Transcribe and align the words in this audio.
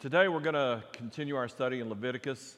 Today 0.00 0.28
we're 0.28 0.38
going 0.38 0.54
to 0.54 0.84
continue 0.92 1.34
our 1.34 1.48
study 1.48 1.80
in 1.80 1.88
Leviticus, 1.88 2.56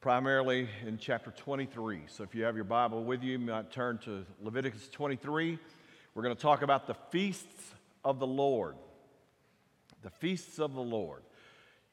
primarily 0.00 0.66
in 0.86 0.96
chapter 0.96 1.30
23. 1.30 2.04
So 2.06 2.24
if 2.24 2.34
you 2.34 2.44
have 2.44 2.54
your 2.54 2.64
Bible 2.64 3.04
with 3.04 3.22
you, 3.22 3.32
you 3.32 3.38
might 3.38 3.70
turn 3.70 3.98
to 4.06 4.24
Leviticus 4.40 4.88
23. 4.88 5.58
We're 6.14 6.22
going 6.22 6.34
to 6.34 6.40
talk 6.40 6.62
about 6.62 6.86
the 6.86 6.94
feasts 7.10 7.74
of 8.02 8.18
the 8.18 8.26
Lord. 8.26 8.76
The 10.00 10.08
feasts 10.08 10.58
of 10.58 10.72
the 10.72 10.80
Lord. 10.80 11.20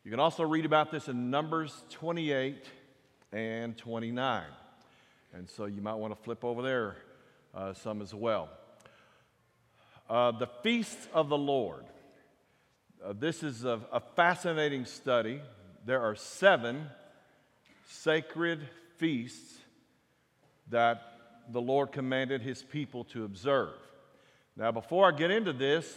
You 0.06 0.12
can 0.12 0.22
also 0.22 0.46
read 0.46 0.64
about 0.64 0.90
this 0.90 1.10
in 1.10 1.30
Numbers 1.30 1.84
28 1.90 2.64
and 3.34 3.78
29. 3.78 4.44
And 5.34 5.50
so 5.50 5.66
you 5.66 5.82
might 5.82 5.96
want 5.96 6.16
to 6.16 6.24
flip 6.24 6.46
over 6.46 6.62
there 6.62 6.96
uh, 7.54 7.74
some 7.74 8.02
as 8.02 8.14
well. 8.16 8.48
Uh, 10.10 10.32
the 10.32 10.48
feasts 10.64 11.10
of 11.14 11.28
the 11.28 11.38
Lord. 11.38 11.84
Uh, 13.06 13.14
this 13.20 13.44
is 13.44 13.66
a, 13.66 13.80
a 13.92 14.00
fascinating 14.00 14.84
study. 14.84 15.40
There 15.86 16.02
are 16.02 16.16
seven 16.16 16.88
sacred 17.88 18.68
feasts 18.98 19.60
that 20.72 21.04
the 21.52 21.62
Lord 21.62 21.92
commanded 21.92 22.42
his 22.42 22.64
people 22.64 23.04
to 23.06 23.24
observe. 23.24 23.76
Now, 24.58 24.72
before 24.72 25.08
I 25.08 25.16
get 25.16 25.30
into 25.30 25.54
this, 25.54 25.94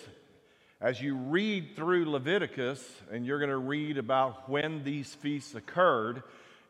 as 0.83 1.01
you 1.01 1.15
read 1.15 1.77
through 1.77 2.11
Leviticus, 2.11 2.87
and 3.11 3.25
you're 3.25 3.39
going 3.39 3.49
to 3.49 3.57
read 3.57 3.97
about 3.97 4.51
when 4.51 4.85
these 4.85 5.15
feasts 5.15 5.55
occurred, 5.55 6.23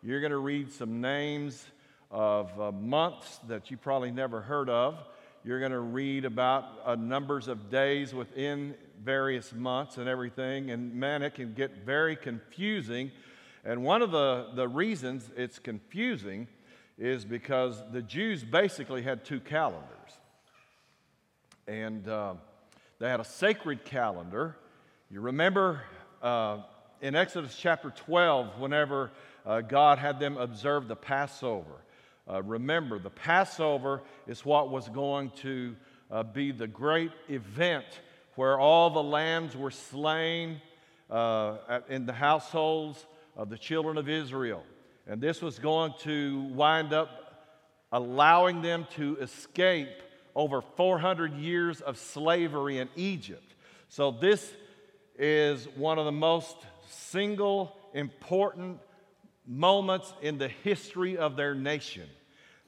you're 0.04 0.20
going 0.20 0.30
to 0.30 0.38
read 0.38 0.70
some 0.70 1.00
names 1.00 1.64
of 2.12 2.60
uh, 2.60 2.70
months 2.70 3.40
that 3.48 3.72
you 3.72 3.76
probably 3.76 4.12
never 4.12 4.40
heard 4.40 4.70
of. 4.70 5.02
You're 5.42 5.58
going 5.58 5.72
to 5.72 5.80
read 5.80 6.24
about 6.24 6.64
uh, 6.84 6.94
numbers 6.94 7.48
of 7.48 7.70
days 7.70 8.14
within 8.14 8.76
various 9.02 9.52
months 9.52 9.98
and 9.98 10.08
everything. 10.08 10.70
And 10.70 10.94
man, 10.94 11.22
it 11.22 11.34
can 11.34 11.54
get 11.54 11.84
very 11.84 12.16
confusing. 12.16 13.10
And 13.64 13.82
one 13.82 14.02
of 14.02 14.10
the, 14.10 14.48
the 14.54 14.68
reasons 14.68 15.30
it's 15.36 15.58
confusing 15.58 16.48
is 16.98 17.24
because 17.24 17.82
the 17.92 18.02
Jews 18.02 18.42
basically 18.42 19.02
had 19.02 19.24
two 19.24 19.40
calendars. 19.40 19.84
And 21.66 22.08
uh, 22.08 22.34
they 22.98 23.08
had 23.08 23.20
a 23.20 23.24
sacred 23.24 23.84
calendar. 23.84 24.56
You 25.10 25.20
remember 25.20 25.82
uh, 26.22 26.58
in 27.00 27.14
Exodus 27.14 27.56
chapter 27.56 27.90
12, 27.90 28.58
whenever 28.58 29.10
uh, 29.46 29.60
God 29.60 29.98
had 29.98 30.18
them 30.18 30.36
observe 30.36 30.88
the 30.88 30.96
Passover. 30.96 31.84
Uh, 32.28 32.42
remember, 32.42 32.98
the 32.98 33.10
Passover 33.10 34.02
is 34.26 34.44
what 34.44 34.70
was 34.70 34.88
going 34.88 35.30
to 35.36 35.76
uh, 36.10 36.22
be 36.22 36.52
the 36.52 36.66
great 36.66 37.12
event 37.28 37.84
where 38.38 38.56
all 38.56 38.88
the 38.88 39.02
lambs 39.02 39.56
were 39.56 39.72
slain 39.72 40.60
uh, 41.10 41.80
in 41.88 42.06
the 42.06 42.12
households 42.12 43.04
of 43.36 43.50
the 43.50 43.58
children 43.58 43.98
of 43.98 44.08
Israel. 44.08 44.62
And 45.08 45.20
this 45.20 45.42
was 45.42 45.58
going 45.58 45.92
to 46.02 46.42
wind 46.52 46.92
up 46.92 47.10
allowing 47.90 48.62
them 48.62 48.86
to 48.94 49.16
escape 49.16 49.88
over 50.36 50.60
400 50.60 51.34
years 51.34 51.80
of 51.80 51.98
slavery 51.98 52.78
in 52.78 52.88
Egypt. 52.94 53.56
So, 53.88 54.12
this 54.12 54.52
is 55.18 55.66
one 55.74 55.98
of 55.98 56.04
the 56.04 56.12
most 56.12 56.54
single 56.88 57.76
important 57.92 58.78
moments 59.48 60.14
in 60.22 60.38
the 60.38 60.46
history 60.46 61.16
of 61.16 61.34
their 61.34 61.56
nation. 61.56 62.06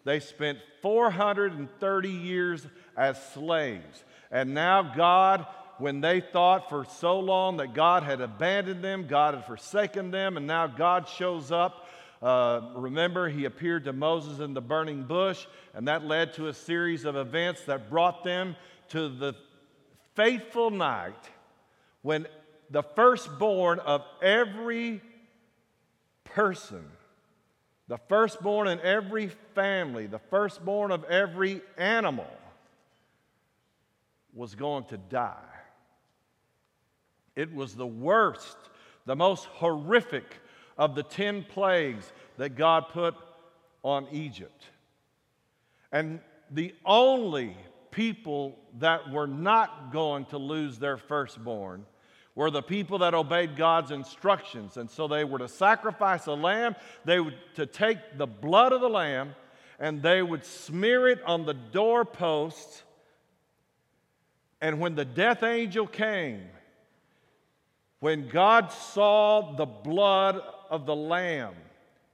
They 0.04 0.18
spent 0.18 0.58
430 0.82 2.08
years 2.08 2.66
as 2.96 3.22
slaves. 3.34 4.02
And 4.32 4.52
now, 4.54 4.82
God, 4.82 5.46
when 5.80 6.00
they 6.00 6.20
thought 6.20 6.68
for 6.68 6.84
so 6.84 7.18
long 7.18 7.56
that 7.56 7.74
God 7.74 8.02
had 8.02 8.20
abandoned 8.20 8.84
them, 8.84 9.06
God 9.06 9.34
had 9.34 9.46
forsaken 9.46 10.10
them, 10.10 10.36
and 10.36 10.46
now 10.46 10.66
God 10.66 11.08
shows 11.08 11.50
up. 11.50 11.88
Uh, 12.22 12.72
remember, 12.76 13.28
he 13.28 13.46
appeared 13.46 13.84
to 13.84 13.92
Moses 13.92 14.40
in 14.40 14.52
the 14.52 14.60
burning 14.60 15.04
bush, 15.04 15.46
and 15.74 15.88
that 15.88 16.04
led 16.04 16.34
to 16.34 16.48
a 16.48 16.54
series 16.54 17.04
of 17.04 17.16
events 17.16 17.62
that 17.64 17.88
brought 17.88 18.24
them 18.24 18.56
to 18.90 19.08
the 19.08 19.34
faithful 20.14 20.70
night 20.70 21.30
when 22.02 22.26
the 22.70 22.82
firstborn 22.82 23.78
of 23.78 24.04
every 24.22 25.00
person 26.24 26.84
the 27.90 27.98
firstborn 28.08 28.68
in 28.68 28.78
every 28.82 29.32
family, 29.56 30.06
the 30.06 30.20
firstborn 30.20 30.92
of 30.92 31.02
every 31.06 31.60
animal 31.76 32.30
was 34.32 34.54
going 34.54 34.84
to 34.84 34.96
die. 34.96 35.49
It 37.40 37.54
was 37.54 37.74
the 37.74 37.86
worst, 37.86 38.58
the 39.06 39.16
most 39.16 39.46
horrific 39.46 40.36
of 40.76 40.94
the 40.94 41.02
10 41.02 41.44
plagues 41.44 42.12
that 42.36 42.50
God 42.50 42.90
put 42.90 43.14
on 43.82 44.06
Egypt. 44.12 44.66
And 45.90 46.20
the 46.50 46.74
only 46.84 47.56
people 47.90 48.58
that 48.78 49.10
were 49.10 49.26
not 49.26 49.90
going 49.90 50.26
to 50.26 50.36
lose 50.36 50.78
their 50.78 50.98
firstborn 50.98 51.86
were 52.34 52.50
the 52.50 52.62
people 52.62 52.98
that 52.98 53.14
obeyed 53.14 53.56
God's 53.56 53.90
instructions. 53.90 54.76
And 54.76 54.90
so 54.90 55.08
they 55.08 55.24
were 55.24 55.38
to 55.38 55.48
sacrifice 55.48 56.26
a 56.26 56.34
lamb, 56.34 56.76
they 57.06 57.20
were 57.20 57.32
to 57.54 57.64
take 57.64 58.18
the 58.18 58.26
blood 58.26 58.74
of 58.74 58.82
the 58.82 58.90
lamb, 58.90 59.34
and 59.78 60.02
they 60.02 60.20
would 60.20 60.44
smear 60.44 61.08
it 61.08 61.22
on 61.24 61.46
the 61.46 61.54
doorposts. 61.54 62.82
And 64.60 64.78
when 64.78 64.94
the 64.94 65.06
death 65.06 65.42
angel 65.42 65.86
came, 65.86 66.42
when 68.00 68.28
God 68.28 68.72
saw 68.72 69.54
the 69.54 69.66
blood 69.66 70.42
of 70.70 70.86
the 70.86 70.96
lamb, 70.96 71.54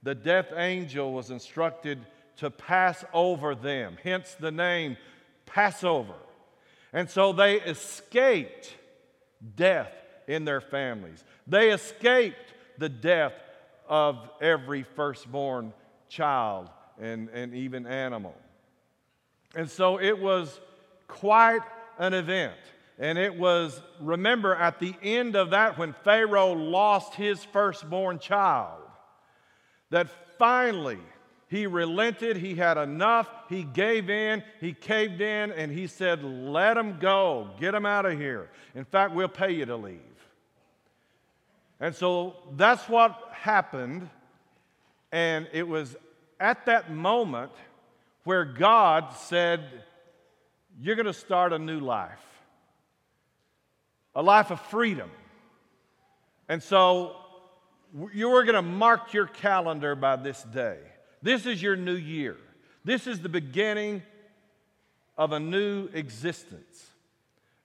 the 0.03 0.15
death 0.15 0.53
angel 0.55 1.13
was 1.13 1.31
instructed 1.31 2.05
to 2.37 2.51
pass 2.51 3.03
over 3.13 3.55
them, 3.55 3.97
hence 4.03 4.35
the 4.39 4.51
name 4.51 4.97
Passover. 5.45 6.13
And 6.93 7.09
so 7.09 7.33
they 7.33 7.55
escaped 7.61 8.75
death 9.55 9.91
in 10.27 10.45
their 10.45 10.61
families. 10.61 11.23
They 11.47 11.71
escaped 11.71 12.53
the 12.77 12.89
death 12.89 13.33
of 13.87 14.29
every 14.41 14.83
firstborn 14.83 15.73
child 16.09 16.69
and, 16.99 17.29
and 17.29 17.53
even 17.53 17.87
animal. 17.87 18.35
And 19.55 19.69
so 19.69 19.99
it 19.99 20.19
was 20.19 20.59
quite 21.07 21.61
an 21.97 22.13
event. 22.13 22.57
And 22.99 23.17
it 23.17 23.37
was, 23.37 23.79
remember, 23.99 24.55
at 24.55 24.79
the 24.79 24.95
end 25.03 25.35
of 25.35 25.51
that, 25.51 25.77
when 25.77 25.93
Pharaoh 26.03 26.53
lost 26.53 27.13
his 27.13 27.43
firstborn 27.43 28.19
child, 28.19 28.81
that 29.91 30.09
finally 30.37 30.99
he 31.49 31.65
relented, 31.65 32.35
he 32.37 32.55
had 32.55 32.77
enough, 32.77 33.29
he 33.47 33.63
gave 33.63 34.09
in, 34.09 34.43
he 34.59 34.73
caved 34.73 35.21
in, 35.21 35.51
and 35.51 35.71
he 35.71 35.87
said, 35.87 36.23
Let 36.23 36.75
him 36.75 36.99
go, 36.99 37.51
get 37.59 37.73
him 37.73 37.85
out 37.85 38.05
of 38.05 38.19
here. 38.19 38.49
In 38.75 38.83
fact, 38.83 39.13
we'll 39.13 39.29
pay 39.29 39.51
you 39.51 39.65
to 39.65 39.77
leave. 39.77 40.01
And 41.79 41.95
so 41.95 42.35
that's 42.55 42.89
what 42.89 43.29
happened. 43.31 44.09
And 45.11 45.47
it 45.53 45.65
was 45.65 45.95
at 46.39 46.65
that 46.65 46.91
moment 46.91 47.51
where 48.25 48.43
God 48.43 49.13
said, 49.13 49.83
You're 50.81 50.95
going 50.95 51.05
to 51.05 51.13
start 51.13 51.53
a 51.53 51.59
new 51.59 51.79
life, 51.79 52.36
a 54.17 54.23
life 54.23 54.49
of 54.49 54.59
freedom. 54.59 55.11
And 56.49 56.61
so 56.61 57.15
you 58.11 58.31
are 58.31 58.43
going 58.43 58.55
to 58.55 58.63
mark 58.63 59.13
your 59.13 59.27
calendar 59.27 59.95
by 59.95 60.15
this 60.15 60.41
day. 60.41 60.79
This 61.21 61.45
is 61.45 61.61
your 61.61 61.75
new 61.75 61.95
year. 61.95 62.35
This 62.83 63.05
is 63.05 63.21
the 63.21 63.29
beginning 63.29 64.01
of 65.19 65.33
a 65.33 65.39
new 65.39 65.87
existence. 65.93 66.87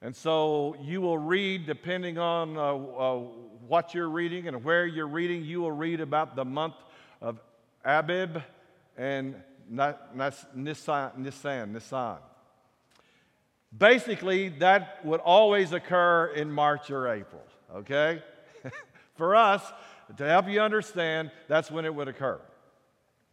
And 0.02 0.14
so 0.14 0.76
you 0.82 1.00
will 1.00 1.16
read, 1.16 1.64
depending 1.64 2.19
on 2.19 2.58
uh, 2.58 2.60
uh, 2.60 3.19
what 3.66 3.94
you're 3.94 4.10
reading 4.10 4.46
and 4.46 4.62
where 4.62 4.84
you're 4.84 5.08
reading, 5.08 5.44
you 5.44 5.62
will 5.62 5.72
read 5.72 6.02
about 6.02 6.37
the 6.37 6.44
month 6.44 6.75
of 7.22 7.40
Abib 7.82 8.43
and 8.99 9.37
Nisan. 9.70 11.10
Nisan, 11.16 11.72
Nisan. 11.72 12.19
Basically, 13.76 14.50
that 14.60 15.04
would 15.04 15.20
always 15.20 15.72
occur 15.72 16.26
in 16.26 16.52
March 16.52 16.90
or 16.90 17.08
April, 17.08 17.42
okay? 17.74 18.22
For 19.14 19.34
us, 19.34 19.62
to 20.16 20.24
help 20.26 20.48
you 20.48 20.60
understand, 20.60 21.30
that's 21.48 21.70
when 21.70 21.84
it 21.84 21.94
would 21.94 22.08
occur. 22.08 22.38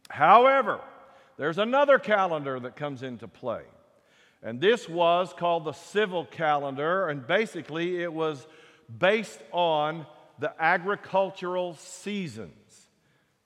However, 0.08 0.80
there's 1.36 1.58
another 1.58 1.98
calendar 1.98 2.58
that 2.60 2.76
comes 2.76 3.02
into 3.02 3.28
play. 3.28 3.62
And 4.42 4.60
this 4.60 4.88
was 4.88 5.34
called 5.36 5.64
the 5.64 5.72
civil 5.72 6.24
calendar, 6.24 7.08
and 7.08 7.26
basically 7.26 8.02
it 8.02 8.12
was 8.12 8.46
based 8.98 9.40
on 9.52 10.06
the 10.38 10.52
agricultural 10.58 11.74
seasons. 11.74 12.88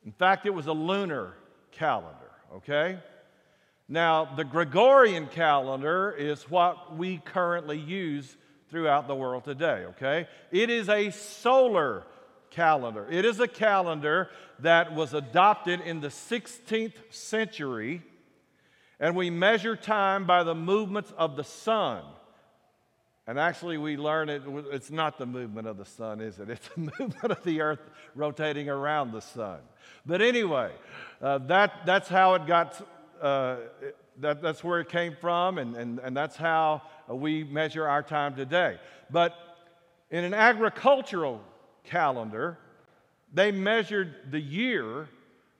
In 0.06 0.12
fact, 0.12 0.46
it 0.46 0.54
was 0.54 0.68
a 0.68 0.72
lunar 0.72 1.34
calendar, 1.72 2.30
okay? 2.56 2.98
Now, 3.88 4.24
the 4.36 4.44
Gregorian 4.44 5.26
calendar 5.26 6.10
is 6.10 6.50
what 6.50 6.96
we 6.96 7.18
currently 7.18 7.78
use 7.78 8.36
throughout 8.70 9.06
the 9.06 9.14
world 9.14 9.44
today, 9.44 9.84
okay? 9.90 10.26
It 10.50 10.70
is 10.70 10.88
a 10.88 11.10
solar 11.10 12.04
calendar. 12.50 13.06
It 13.10 13.24
is 13.24 13.40
a 13.40 13.48
calendar 13.48 14.30
that 14.60 14.94
was 14.94 15.12
adopted 15.12 15.80
in 15.80 16.00
the 16.00 16.08
16th 16.08 16.94
century, 17.10 18.02
and 18.98 19.14
we 19.14 19.28
measure 19.28 19.76
time 19.76 20.26
by 20.26 20.44
the 20.44 20.54
movements 20.54 21.12
of 21.18 21.36
the 21.36 21.44
sun. 21.44 22.04
And 23.26 23.38
actually, 23.38 23.78
we 23.78 23.96
learn 23.96 24.28
it, 24.28 24.42
it's 24.70 24.90
not 24.90 25.18
the 25.18 25.26
movement 25.26 25.66
of 25.66 25.78
the 25.78 25.84
sun, 25.84 26.20
is 26.20 26.38
it? 26.38 26.48
It's 26.50 26.68
the 26.68 26.80
movement 26.80 27.32
of 27.32 27.42
the 27.42 27.62
earth 27.62 27.80
rotating 28.14 28.68
around 28.68 29.12
the 29.12 29.20
sun. 29.20 29.60
But 30.04 30.20
anyway, 30.20 30.72
uh, 31.22 31.38
that, 31.38 31.86
that's 31.86 32.08
how 32.08 32.34
it 32.34 32.46
got, 32.46 32.86
uh, 33.20 33.56
that, 34.20 34.42
that's 34.42 34.62
where 34.62 34.80
it 34.80 34.88
came 34.88 35.16
from, 35.20 35.58
and, 35.58 35.76
and, 35.76 35.98
and 35.98 36.16
that's 36.16 36.36
how 36.36 36.82
we 37.08 37.44
measure 37.44 37.88
our 37.88 38.02
time 38.02 38.36
today. 38.36 38.78
But 39.10 39.34
in 40.10 40.24
an 40.24 40.34
agricultural 40.34 41.40
calendar, 41.84 42.58
they 43.32 43.50
measured 43.50 44.14
the 44.30 44.40
year 44.40 45.08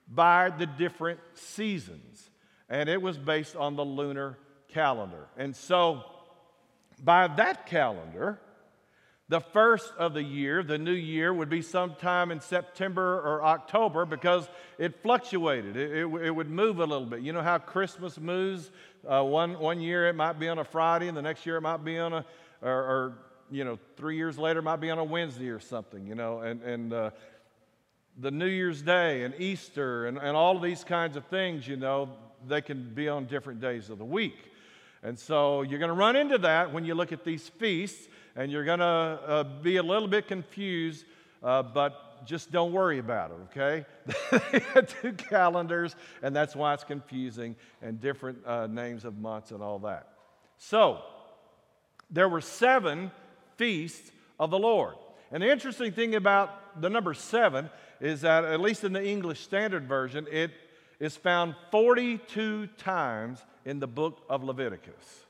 by 0.07 0.49
the 0.49 0.65
different 0.65 1.19
seasons, 1.33 2.29
and 2.69 2.87
it 2.89 3.01
was 3.01 3.17
based 3.17 3.55
on 3.55 3.75
the 3.75 3.85
lunar 3.85 4.37
calendar. 4.69 5.27
And 5.37 5.55
so, 5.55 6.03
by 7.03 7.27
that 7.27 7.65
calendar, 7.65 8.39
the 9.27 9.41
first 9.41 9.91
of 9.97 10.13
the 10.13 10.21
year, 10.21 10.61
the 10.61 10.77
new 10.77 10.91
year, 10.91 11.33
would 11.33 11.49
be 11.49 11.63
sometime 11.63 12.31
in 12.31 12.39
September 12.39 13.19
or 13.21 13.43
October 13.43 14.05
because 14.05 14.47
it 14.77 15.01
fluctuated. 15.01 15.75
It, 15.75 15.91
it, 15.91 16.05
it 16.05 16.31
would 16.31 16.49
move 16.49 16.79
a 16.79 16.85
little 16.85 17.07
bit. 17.07 17.21
You 17.21 17.33
know 17.33 17.41
how 17.41 17.57
Christmas 17.57 18.19
moves? 18.19 18.69
Uh, 19.07 19.23
one, 19.23 19.57
one 19.57 19.81
year 19.81 20.07
it 20.07 20.15
might 20.15 20.39
be 20.39 20.47
on 20.47 20.59
a 20.59 20.63
Friday, 20.63 21.07
and 21.07 21.17
the 21.17 21.23
next 21.23 21.45
year 21.45 21.57
it 21.57 21.61
might 21.61 21.83
be 21.83 21.97
on 21.97 22.13
a, 22.13 22.25
or, 22.61 22.71
or 22.71 23.17
you 23.49 23.63
know, 23.63 23.79
three 23.97 24.15
years 24.15 24.37
later 24.37 24.59
it 24.59 24.63
might 24.63 24.79
be 24.79 24.91
on 24.91 24.99
a 24.99 25.03
Wednesday 25.03 25.49
or 25.49 25.59
something, 25.59 26.05
you 26.05 26.15
know, 26.15 26.39
and, 26.39 26.61
and 26.61 26.93
uh, 26.93 27.09
the 28.19 28.31
New 28.31 28.47
Year's 28.47 28.81
Day 28.81 29.23
and 29.23 29.33
Easter 29.39 30.05
and, 30.05 30.17
and 30.17 30.37
all 30.37 30.55
of 30.55 30.61
these 30.61 30.83
kinds 30.83 31.17
of 31.17 31.25
things, 31.25 31.67
you 31.67 31.77
know, 31.77 32.09
they 32.47 32.61
can 32.61 32.93
be 32.93 33.09
on 33.09 33.25
different 33.25 33.59
days 33.59 33.89
of 33.89 33.97
the 33.97 34.05
week. 34.05 34.37
And 35.03 35.17
so 35.19 35.61
you're 35.61 35.79
going 35.79 35.89
to 35.89 35.95
run 35.95 36.15
into 36.15 36.37
that 36.39 36.73
when 36.73 36.85
you 36.85 36.95
look 36.95 37.11
at 37.11 37.23
these 37.23 37.47
feasts, 37.47 38.07
and 38.35 38.51
you're 38.51 38.65
going 38.65 38.79
to 38.79 38.85
uh, 38.85 39.43
be 39.43 39.77
a 39.77 39.83
little 39.83 40.07
bit 40.07 40.27
confused, 40.27 41.05
uh, 41.43 41.63
but 41.63 42.25
just 42.25 42.51
don't 42.51 42.71
worry 42.71 42.99
about 42.99 43.31
it, 43.31 43.37
okay? 43.51 43.85
they 44.51 44.59
had 44.73 44.89
two 44.89 45.13
calendars, 45.13 45.95
and 46.21 46.35
that's 46.35 46.55
why 46.55 46.73
it's 46.73 46.83
confusing, 46.83 47.55
and 47.81 48.01
different 48.01 48.45
uh, 48.45 48.67
names 48.67 49.05
of 49.05 49.17
months 49.17 49.51
and 49.51 49.61
all 49.61 49.79
that. 49.79 50.09
So, 50.57 51.01
there 52.09 52.29
were 52.29 52.41
seven 52.41 53.11
feasts 53.57 54.11
of 54.39 54.51
the 54.51 54.59
Lord. 54.59 54.95
And 55.31 55.41
the 55.41 55.51
interesting 55.51 55.91
thing 55.91 56.15
about 56.15 56.81
the 56.81 56.89
number 56.89 57.13
seven 57.13 57.69
is 57.99 58.21
that, 58.21 58.43
at 58.43 58.59
least 58.59 58.83
in 58.83 58.93
the 58.93 59.05
English 59.05 59.41
Standard 59.41 59.87
Version, 59.87 60.27
it 60.31 60.51
is 60.99 61.15
found 61.15 61.55
42 61.71 62.67
times 62.77 63.43
in 63.65 63.79
the 63.79 63.87
book 63.87 64.23
of 64.29 64.43
Leviticus. 64.43 65.24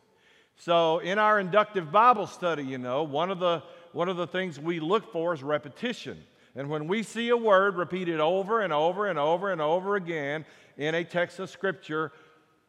So, 0.57 1.00
in 1.00 1.19
our 1.19 1.40
inductive 1.40 1.92
Bible 1.92 2.28
study, 2.28 2.63
you 2.63 2.78
know, 2.78 3.04
one 3.04 3.30
of 3.30 3.40
the, 3.40 3.62
one 3.92 4.10
of 4.10 4.18
the 4.18 4.28
things 4.28 4.60
we 4.60 4.80
look 4.80 5.12
for 5.12 5.34
is 5.34 5.44
repetition. 5.44 6.24
And 6.56 6.69
when 6.69 6.88
we 6.88 7.04
see 7.04 7.30
a 7.30 7.38
word 7.38 7.75
repeated 7.75 8.19
over 8.19 8.62
and 8.62 8.72
over 8.72 9.07
and 9.07 9.19
over 9.19 9.52
and 9.52 9.62
over 9.62 9.96
again 9.98 10.46
in 10.78 10.96
a 10.96 11.04
text 11.04 11.40
of 11.40 11.50
Scripture, 11.50 12.12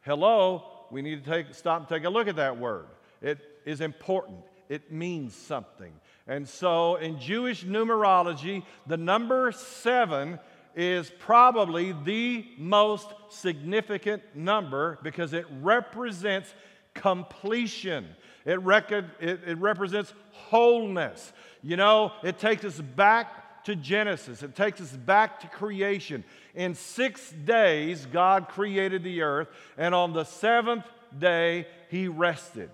hello, 0.01 0.63
we 0.91 1.01
need 1.01 1.23
to 1.23 1.29
take, 1.29 1.55
stop 1.55 1.79
and 1.79 1.87
take 1.87 2.03
a 2.03 2.09
look 2.09 2.27
at 2.27 2.35
that 2.35 2.59
word. 2.59 2.87
It 3.21 3.39
is 3.65 3.81
important 3.81 4.43
it 4.69 4.91
means 4.91 5.35
something. 5.35 5.93
And 6.27 6.47
so 6.47 6.95
in 6.95 7.19
Jewish 7.19 7.63
numerology, 7.63 8.63
the 8.85 8.97
number 8.97 9.51
seven 9.51 10.39
is 10.75 11.11
probably 11.19 11.93
the 12.03 12.45
most 12.57 13.07
significant 13.29 14.21
number 14.35 14.99
because 15.03 15.33
it 15.33 15.45
represents 15.61 16.53
completion. 16.97 18.05
It, 18.45 18.61
rec- 18.61 18.91
it, 18.91 19.05
it, 19.19 19.57
represents 19.57 20.13
wholeness. 20.31 21.33
You 21.61 21.77
know, 21.77 22.11
it 22.23 22.39
takes 22.39 22.63
us 22.63 22.79
back 22.79 23.63
to 23.65 23.75
Genesis, 23.75 24.43
it 24.43 24.55
takes 24.55 24.79
us 24.79 24.91
back 24.91 25.41
to 25.41 25.47
creation. 25.47 26.23
In 26.55 26.73
six 26.73 27.31
days, 27.31 28.05
God 28.05 28.47
created 28.47 29.03
the 29.03 29.21
earth, 29.21 29.49
and 29.77 29.93
on 29.93 30.13
the 30.13 30.23
seventh 30.23 30.85
day, 31.17 31.67
He 31.89 32.07
rested. 32.07 32.69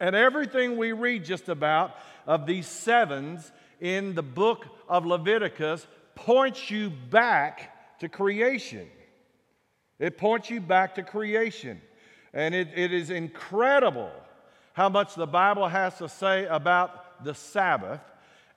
And 0.00 0.16
everything 0.16 0.76
we 0.76 0.90
read 0.92 1.24
just 1.24 1.48
about 1.48 1.94
of 2.26 2.46
these 2.46 2.66
sevens 2.66 3.52
in 3.80 4.14
the 4.14 4.22
book 4.22 4.66
of 4.88 5.06
Leviticus 5.06 5.86
points 6.14 6.70
you 6.70 6.90
back 6.90 7.98
to 8.00 8.08
creation. 8.08 8.88
It 9.98 10.18
points 10.18 10.50
you 10.50 10.60
back 10.60 10.96
to 10.96 11.02
creation. 11.02 11.80
And 12.34 12.52
it, 12.52 12.68
it 12.74 12.92
is 12.92 13.10
incredible 13.10 14.10
how 14.72 14.88
much 14.88 15.14
the 15.14 15.26
Bible 15.26 15.68
has 15.68 15.96
to 15.98 16.08
say 16.08 16.46
about 16.46 17.24
the 17.24 17.32
Sabbath. 17.32 18.00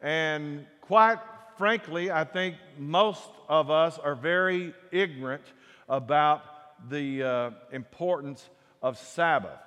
And 0.02 0.66
quite 0.82 1.20
frankly, 1.58 2.10
I 2.10 2.24
think 2.24 2.56
most 2.80 3.30
of 3.48 3.70
us 3.70 4.00
are 4.00 4.16
very 4.16 4.74
ignorant 4.92 5.44
about 5.88 6.42
the 6.90 7.24
uh, 7.24 7.52
importance 7.72 8.50
of 8.82 8.98
Sabbath. 8.98 9.60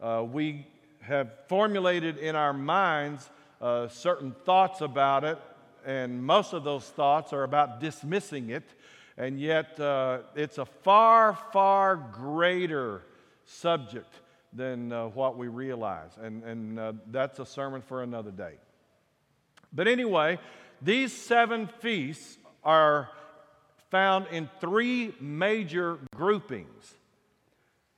Uh, 0.00 0.24
we 0.30 0.66
have 1.00 1.30
formulated 1.46 2.16
in 2.16 2.36
our 2.36 2.54
minds 2.54 3.28
uh, 3.60 3.88
certain 3.88 4.34
thoughts 4.46 4.80
about 4.80 5.24
it, 5.24 5.38
and 5.84 6.22
most 6.22 6.54
of 6.54 6.64
those 6.64 6.84
thoughts 6.84 7.34
are 7.34 7.44
about 7.44 7.80
dismissing 7.80 8.48
it, 8.48 8.64
and 9.18 9.38
yet 9.38 9.78
uh, 9.78 10.20
it's 10.34 10.56
a 10.56 10.64
far, 10.64 11.36
far 11.52 11.96
greater 11.96 13.02
subject 13.48 14.14
than 14.52 14.92
uh, 14.92 15.06
what 15.08 15.36
we 15.36 15.48
realize, 15.48 16.10
and, 16.20 16.42
and 16.44 16.78
uh, 16.78 16.92
that's 17.10 17.38
a 17.38 17.46
sermon 17.46 17.82
for 17.82 18.02
another 18.02 18.30
day. 18.30 18.54
But 19.72 19.88
anyway, 19.88 20.38
these 20.80 21.12
seven 21.12 21.68
feasts 21.80 22.38
are 22.64 23.10
found 23.90 24.26
in 24.30 24.48
three 24.60 25.14
major 25.20 25.98
groupings 26.14 26.94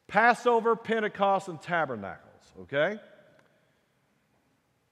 Passover, 0.09 0.75
Pentecost, 0.75 1.47
and 1.49 1.63
Tabernacles, 1.63 2.43
okay? 2.63 2.99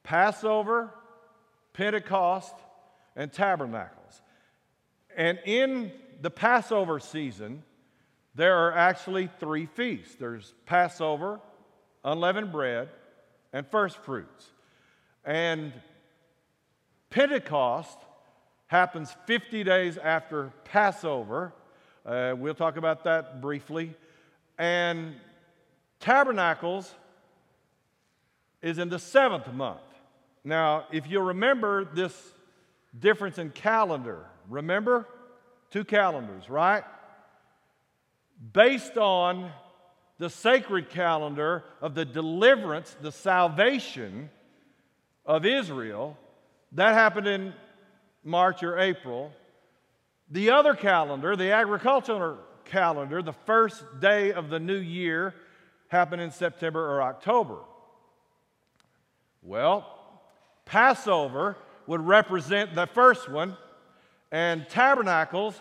Passover, 0.04 0.90
Pentecost, 1.72 2.54
and 3.16 3.32
Tabernacles. 3.32 4.22
And 5.16 5.40
in 5.44 5.90
the 6.22 6.30
Passover 6.30 7.00
season, 7.00 7.64
there 8.38 8.56
are 8.56 8.72
actually 8.72 9.28
three 9.40 9.66
feasts 9.66 10.14
there's 10.14 10.54
Passover, 10.64 11.40
unleavened 12.04 12.52
bread, 12.52 12.88
and 13.52 13.66
first 13.66 13.96
fruits. 13.98 14.46
And 15.24 15.72
Pentecost 17.10 17.98
happens 18.68 19.14
50 19.26 19.64
days 19.64 19.98
after 19.98 20.52
Passover. 20.64 21.52
Uh, 22.06 22.34
we'll 22.38 22.54
talk 22.54 22.76
about 22.76 23.02
that 23.04 23.40
briefly. 23.40 23.94
And 24.56 25.16
Tabernacles 25.98 26.94
is 28.62 28.78
in 28.78 28.88
the 28.88 29.00
seventh 29.00 29.52
month. 29.52 29.80
Now, 30.44 30.84
if 30.92 31.10
you 31.10 31.20
remember 31.20 31.84
this 31.84 32.14
difference 32.96 33.38
in 33.38 33.50
calendar, 33.50 34.26
remember? 34.48 35.08
Two 35.72 35.84
calendars, 35.84 36.48
right? 36.48 36.84
Based 38.52 38.96
on 38.96 39.50
the 40.18 40.30
sacred 40.30 40.90
calendar 40.90 41.64
of 41.80 41.94
the 41.94 42.04
deliverance, 42.04 42.96
the 43.00 43.12
salvation 43.12 44.30
of 45.24 45.44
Israel, 45.44 46.16
that 46.72 46.94
happened 46.94 47.26
in 47.26 47.54
March 48.24 48.62
or 48.62 48.78
April. 48.78 49.32
The 50.30 50.50
other 50.50 50.74
calendar, 50.74 51.36
the 51.36 51.52
agricultural 51.52 52.38
calendar, 52.64 53.22
the 53.22 53.32
first 53.32 53.82
day 54.00 54.32
of 54.32 54.50
the 54.50 54.60
new 54.60 54.76
year, 54.76 55.34
happened 55.88 56.20
in 56.20 56.30
September 56.30 56.80
or 56.80 57.02
October. 57.02 57.58
Well, 59.42 59.86
Passover 60.64 61.56
would 61.86 62.02
represent 62.02 62.74
the 62.74 62.86
first 62.86 63.30
one, 63.30 63.56
and 64.30 64.68
Tabernacles 64.68 65.58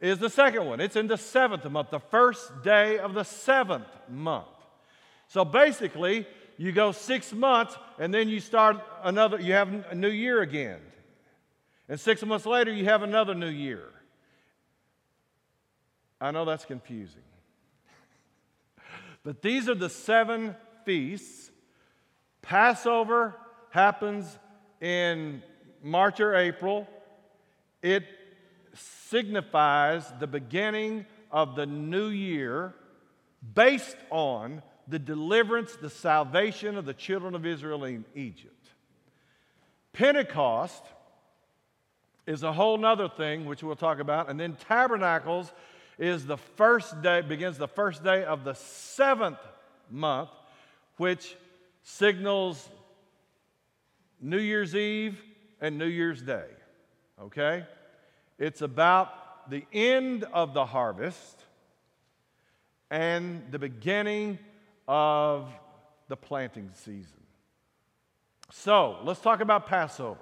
is 0.00 0.18
the 0.18 0.30
second 0.30 0.66
one. 0.66 0.80
It's 0.80 0.96
in 0.96 1.06
the 1.06 1.16
seventh 1.16 1.64
month, 1.64 1.90
the 1.90 2.00
first 2.00 2.62
day 2.62 2.98
of 2.98 3.14
the 3.14 3.24
seventh 3.24 3.88
month. 4.08 4.46
So 5.28 5.44
basically, 5.44 6.26
you 6.56 6.72
go 6.72 6.92
six 6.92 7.32
months 7.32 7.76
and 7.98 8.12
then 8.12 8.28
you 8.28 8.40
start 8.40 8.76
another, 9.02 9.40
you 9.40 9.52
have 9.52 9.72
a 9.90 9.94
new 9.94 10.10
year 10.10 10.42
again. 10.42 10.80
And 11.88 11.98
six 11.98 12.22
months 12.24 12.46
later, 12.46 12.72
you 12.72 12.84
have 12.84 13.02
another 13.02 13.34
new 13.34 13.48
year. 13.48 13.84
I 16.20 16.30
know 16.30 16.44
that's 16.44 16.64
confusing. 16.64 17.22
but 19.24 19.42
these 19.42 19.68
are 19.68 19.74
the 19.74 19.88
seven 19.90 20.54
feasts 20.84 21.50
Passover 22.48 23.34
happens 23.70 24.38
in 24.80 25.42
March 25.82 26.18
or 26.18 26.34
April. 26.34 26.88
it 27.82 28.04
signifies 28.78 30.10
the 30.18 30.26
beginning 30.26 31.06
of 31.30 31.54
the 31.54 31.66
new 31.66 32.08
year 32.08 32.74
based 33.54 33.96
on 34.10 34.62
the 34.86 34.98
deliverance, 34.98 35.76
the 35.76 35.90
salvation 35.90 36.76
of 36.76 36.84
the 36.84 36.94
children 36.94 37.34
of 37.34 37.44
Israel 37.44 37.84
in 37.84 38.04
Egypt. 38.14 38.54
Pentecost 39.92 40.84
is 42.26 42.42
a 42.42 42.52
whole 42.52 42.76
nother 42.78 43.08
thing, 43.08 43.46
which 43.46 43.62
we'll 43.62 43.76
talk 43.76 44.00
about. 44.00 44.28
And 44.28 44.38
then 44.38 44.56
tabernacles 44.68 45.52
is 45.98 46.26
the 46.26 46.36
first 46.36 47.00
day, 47.02 47.20
begins 47.20 47.58
the 47.58 47.68
first 47.68 48.04
day 48.04 48.24
of 48.24 48.44
the 48.44 48.54
seventh 48.54 49.38
month, 49.90 50.30
which 50.96 51.36
signals 51.82 52.68
New 54.20 54.38
Year's 54.38 54.74
Eve 54.74 55.20
and 55.60 55.78
New 55.78 55.86
Year's 55.86 56.22
Day. 56.22 56.46
Okay? 57.20 57.64
It's 58.38 58.62
about 58.62 59.50
the 59.50 59.64
end 59.72 60.24
of 60.32 60.54
the 60.54 60.64
harvest 60.64 61.44
and 62.90 63.42
the 63.50 63.58
beginning 63.58 64.38
of 64.86 65.50
the 66.08 66.16
planting 66.16 66.70
season. 66.74 67.20
So 68.50 68.98
let's 69.04 69.20
talk 69.20 69.40
about 69.40 69.66
Passover. 69.66 70.20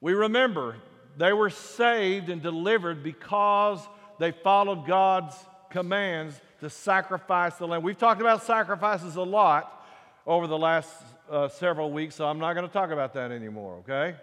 We 0.00 0.14
remember 0.14 0.76
they 1.16 1.32
were 1.32 1.50
saved 1.50 2.28
and 2.28 2.42
delivered 2.42 3.02
because 3.02 3.80
they 4.18 4.32
followed 4.32 4.86
God's 4.86 5.34
commands 5.70 6.40
to 6.60 6.70
sacrifice 6.70 7.56
the 7.56 7.66
lamb. 7.66 7.82
We've 7.82 7.98
talked 7.98 8.20
about 8.20 8.42
sacrifices 8.42 9.16
a 9.16 9.22
lot 9.22 9.84
over 10.26 10.46
the 10.46 10.58
last 10.58 10.90
uh, 11.30 11.48
several 11.48 11.90
weeks, 11.90 12.14
so 12.14 12.26
I'm 12.26 12.38
not 12.38 12.54
going 12.54 12.66
to 12.66 12.72
talk 12.72 12.90
about 12.90 13.14
that 13.14 13.30
anymore, 13.30 13.76
okay? 13.80 14.16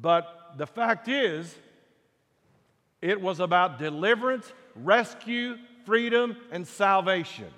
But 0.00 0.41
the 0.56 0.66
fact 0.66 1.08
is, 1.08 1.54
it 3.00 3.20
was 3.20 3.40
about 3.40 3.78
deliverance, 3.78 4.52
rescue, 4.76 5.56
freedom, 5.84 6.36
and 6.50 6.66
salvation. 6.66 7.50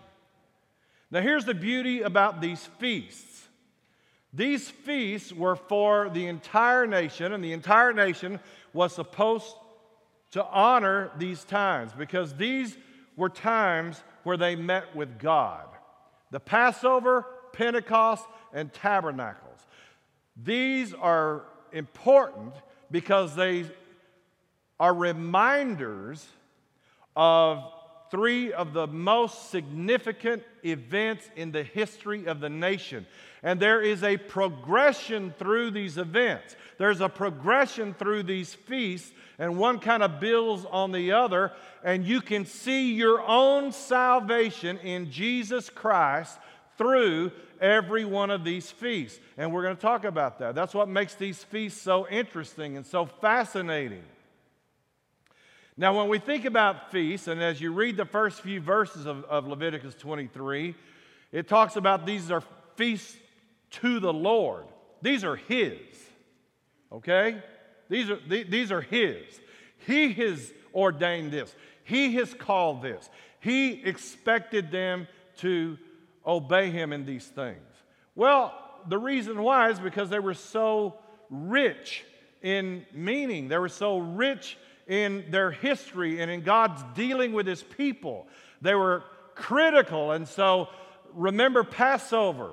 Now, 1.10 1.20
here's 1.20 1.44
the 1.44 1.54
beauty 1.54 2.02
about 2.02 2.40
these 2.40 2.68
feasts 2.78 3.34
these 4.34 4.68
feasts 4.68 5.32
were 5.32 5.54
for 5.54 6.10
the 6.10 6.26
entire 6.26 6.88
nation, 6.88 7.32
and 7.32 7.42
the 7.42 7.52
entire 7.52 7.92
nation 7.92 8.40
was 8.72 8.92
supposed 8.92 9.54
to 10.32 10.44
honor 10.44 11.12
these 11.18 11.44
times 11.44 11.92
because 11.96 12.34
these 12.34 12.76
were 13.16 13.28
times 13.28 14.02
where 14.24 14.36
they 14.36 14.56
met 14.56 14.96
with 14.96 15.20
God. 15.20 15.66
The 16.32 16.40
Passover, 16.40 17.24
Pentecost, 17.52 18.24
and 18.52 18.72
Tabernacles. 18.72 19.60
These 20.42 20.92
are 20.94 21.42
important 21.72 22.54
because 22.90 23.34
they 23.34 23.64
are 24.78 24.94
reminders 24.94 26.26
of 27.16 27.64
three 28.10 28.52
of 28.52 28.72
the 28.72 28.86
most 28.86 29.50
significant 29.50 30.42
events 30.64 31.28
in 31.36 31.50
the 31.50 31.64
history 31.64 32.26
of 32.26 32.40
the 32.40 32.48
nation. 32.48 33.06
And 33.42 33.58
there 33.58 33.82
is 33.82 34.02
a 34.02 34.16
progression 34.16 35.34
through 35.38 35.72
these 35.72 35.98
events. 35.98 36.54
There's 36.78 37.00
a 37.00 37.08
progression 37.08 37.92
through 37.94 38.22
these 38.22 38.54
feasts, 38.54 39.12
and 39.38 39.58
one 39.58 39.80
kind 39.80 40.02
of 40.02 40.20
builds 40.20 40.64
on 40.70 40.92
the 40.92 41.12
other. 41.12 41.52
And 41.82 42.04
you 42.04 42.20
can 42.20 42.46
see 42.46 42.94
your 42.94 43.20
own 43.26 43.72
salvation 43.72 44.78
in 44.78 45.10
Jesus 45.10 45.68
Christ 45.68 46.38
through 46.76 47.32
every 47.60 48.04
one 48.04 48.30
of 48.30 48.44
these 48.44 48.70
feasts. 48.70 49.20
And 49.36 49.52
we're 49.52 49.62
going 49.62 49.76
to 49.76 49.82
talk 49.82 50.04
about 50.04 50.38
that. 50.40 50.54
That's 50.54 50.74
what 50.74 50.88
makes 50.88 51.14
these 51.14 51.42
feasts 51.42 51.80
so 51.80 52.08
interesting 52.08 52.76
and 52.76 52.86
so 52.86 53.06
fascinating. 53.06 54.04
Now, 55.76 55.96
when 55.98 56.08
we 56.08 56.18
think 56.18 56.44
about 56.44 56.92
feasts, 56.92 57.26
and 57.26 57.42
as 57.42 57.60
you 57.60 57.72
read 57.72 57.96
the 57.96 58.04
first 58.04 58.42
few 58.42 58.60
verses 58.60 59.06
of, 59.06 59.24
of 59.24 59.48
Leviticus 59.48 59.94
23, 59.96 60.74
it 61.32 61.48
talks 61.48 61.74
about 61.74 62.06
these 62.06 62.30
are 62.30 62.44
feasts 62.76 63.16
to 63.70 63.98
the 63.98 64.12
Lord. 64.12 64.66
These 65.02 65.24
are 65.24 65.34
His, 65.34 65.78
okay? 66.92 67.42
These 67.88 68.08
are, 68.08 68.20
these 68.28 68.70
are 68.70 68.80
His. 68.80 69.24
He 69.84 70.12
has 70.12 70.52
ordained 70.72 71.32
this, 71.32 71.54
He 71.82 72.14
has 72.14 72.32
called 72.34 72.82
this. 72.82 73.10
He 73.40 73.82
expected 73.84 74.70
them 74.70 75.08
to 75.38 75.76
obey 76.26 76.70
Him 76.70 76.92
in 76.92 77.04
these 77.04 77.26
things. 77.26 77.58
Well, 78.14 78.54
the 78.88 78.98
reason 78.98 79.42
why 79.42 79.70
is 79.70 79.78
because 79.78 80.10
they 80.10 80.18
were 80.18 80.34
so 80.34 80.98
rich 81.30 82.04
in 82.42 82.84
meaning, 82.92 83.48
they 83.48 83.58
were 83.58 83.68
so 83.68 83.98
rich 83.98 84.58
in 84.86 85.24
their 85.30 85.50
history 85.50 86.20
and 86.20 86.30
in 86.30 86.42
God's 86.42 86.82
dealing 86.94 87.32
with 87.32 87.46
his 87.46 87.62
people. 87.62 88.26
They 88.60 88.74
were 88.74 89.02
critical. 89.34 90.12
And 90.12 90.28
so 90.28 90.68
remember 91.12 91.64
Passover. 91.64 92.52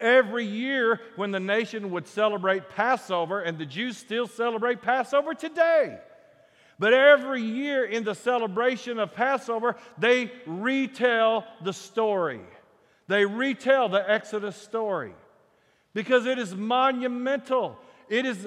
Every 0.00 0.46
year, 0.46 1.00
when 1.16 1.32
the 1.32 1.40
nation 1.40 1.90
would 1.90 2.06
celebrate 2.06 2.68
Passover, 2.68 3.40
and 3.40 3.58
the 3.58 3.66
Jews 3.66 3.96
still 3.96 4.28
celebrate 4.28 4.80
Passover 4.80 5.34
today. 5.34 5.98
But 6.78 6.94
every 6.94 7.42
year 7.42 7.84
in 7.84 8.04
the 8.04 8.14
celebration 8.14 8.98
of 8.98 9.14
Passover, 9.14 9.76
they 9.98 10.30
retell 10.46 11.44
the 11.62 11.72
story. 11.72 12.40
They 13.08 13.24
retell 13.24 13.88
the 13.88 14.08
Exodus 14.08 14.56
story 14.56 15.12
because 15.92 16.26
it 16.26 16.38
is 16.38 16.54
monumental. 16.54 17.76
It 18.08 18.26
is 18.26 18.46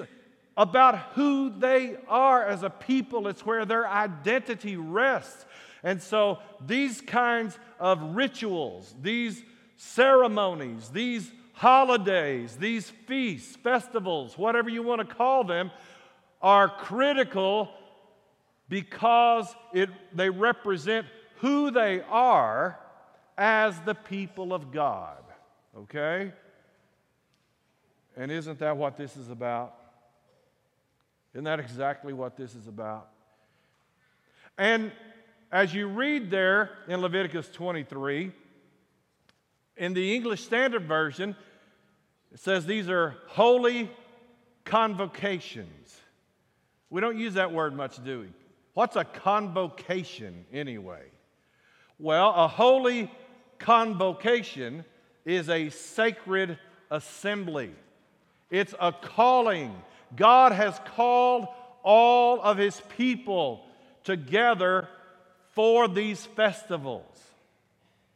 about 0.56 0.98
who 1.14 1.50
they 1.50 1.96
are 2.08 2.46
as 2.46 2.62
a 2.62 2.70
people. 2.70 3.28
It's 3.28 3.44
where 3.44 3.64
their 3.64 3.86
identity 3.86 4.76
rests. 4.76 5.44
And 5.82 6.00
so 6.00 6.38
these 6.64 7.00
kinds 7.00 7.58
of 7.80 8.14
rituals, 8.14 8.94
these 9.02 9.42
ceremonies, 9.76 10.88
these 10.90 11.30
holidays, 11.54 12.56
these 12.56 12.88
feasts, 12.88 13.56
festivals, 13.56 14.38
whatever 14.38 14.70
you 14.70 14.82
want 14.82 15.06
to 15.06 15.14
call 15.14 15.44
them, 15.44 15.70
are 16.40 16.68
critical 16.68 17.68
because 18.68 19.54
it, 19.72 19.90
they 20.14 20.30
represent 20.30 21.06
who 21.36 21.70
they 21.70 22.02
are 22.02 22.78
as 23.36 23.78
the 23.80 23.94
people 23.94 24.52
of 24.52 24.72
God. 24.72 25.22
Okay? 25.76 26.32
And 28.16 28.30
isn't 28.30 28.58
that 28.58 28.76
what 28.76 28.96
this 28.96 29.16
is 29.16 29.30
about? 29.30 29.74
Isn't 31.34 31.44
that 31.44 31.60
exactly 31.60 32.12
what 32.12 32.36
this 32.36 32.54
is 32.54 32.68
about? 32.68 33.08
And 34.58 34.92
as 35.50 35.72
you 35.72 35.86
read 35.86 36.30
there 36.30 36.70
in 36.88 37.00
Leviticus 37.00 37.48
23, 37.48 38.32
in 39.76 39.94
the 39.94 40.14
English 40.14 40.44
Standard 40.44 40.86
Version, 40.86 41.34
it 42.32 42.38
says 42.38 42.66
these 42.66 42.88
are 42.88 43.16
holy 43.28 43.90
convocations. 44.64 45.98
We 46.90 47.00
don't 47.00 47.18
use 47.18 47.34
that 47.34 47.52
word 47.52 47.74
much, 47.74 48.02
do 48.04 48.20
we? 48.20 48.28
What's 48.74 48.96
a 48.96 49.04
convocation 49.04 50.46
anyway? 50.52 51.02
Well, 51.98 52.30
a 52.34 52.48
holy 52.48 53.10
convocation 53.58 54.84
is 55.24 55.48
a 55.48 55.70
sacred 55.70 56.58
assembly, 56.90 57.72
it's 58.50 58.74
a 58.80 58.92
calling 58.92 59.74
God 60.14 60.52
has 60.52 60.78
called 60.94 61.48
all 61.82 62.40
of 62.42 62.58
his 62.58 62.80
people 62.96 63.64
together 64.04 64.88
for 65.52 65.88
these 65.88 66.26
festivals. 66.26 67.18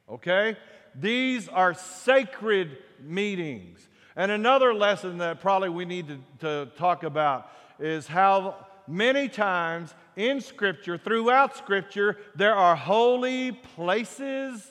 Okay? 0.08 0.56
These 0.94 1.48
are 1.48 1.75
sacred 1.75 2.78
meetings. 3.00 3.88
And 4.14 4.30
another 4.30 4.72
lesson 4.72 5.18
that 5.18 5.40
probably 5.40 5.68
we 5.68 5.84
need 5.84 6.08
to, 6.08 6.18
to, 6.40 6.70
talk 6.76 7.02
about 7.02 7.50
is 7.78 8.06
how 8.06 8.66
many 8.88 9.28
times 9.28 9.94
in 10.16 10.40
Scripture, 10.40 10.96
throughout 10.96 11.56
Scripture, 11.56 12.16
there 12.35 12.54
are 12.54 12.75
holy 12.75 13.52
places. 13.52 14.66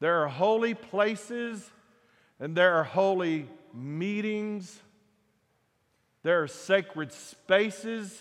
There 0.00 0.22
are 0.22 0.28
holy 0.28 0.74
places 0.74 1.70
and 2.40 2.56
there 2.56 2.74
are 2.74 2.84
holy 2.84 3.48
meetings. 3.72 4.80
There 6.24 6.42
are 6.42 6.48
sacred 6.48 7.12
spaces. 7.12 8.20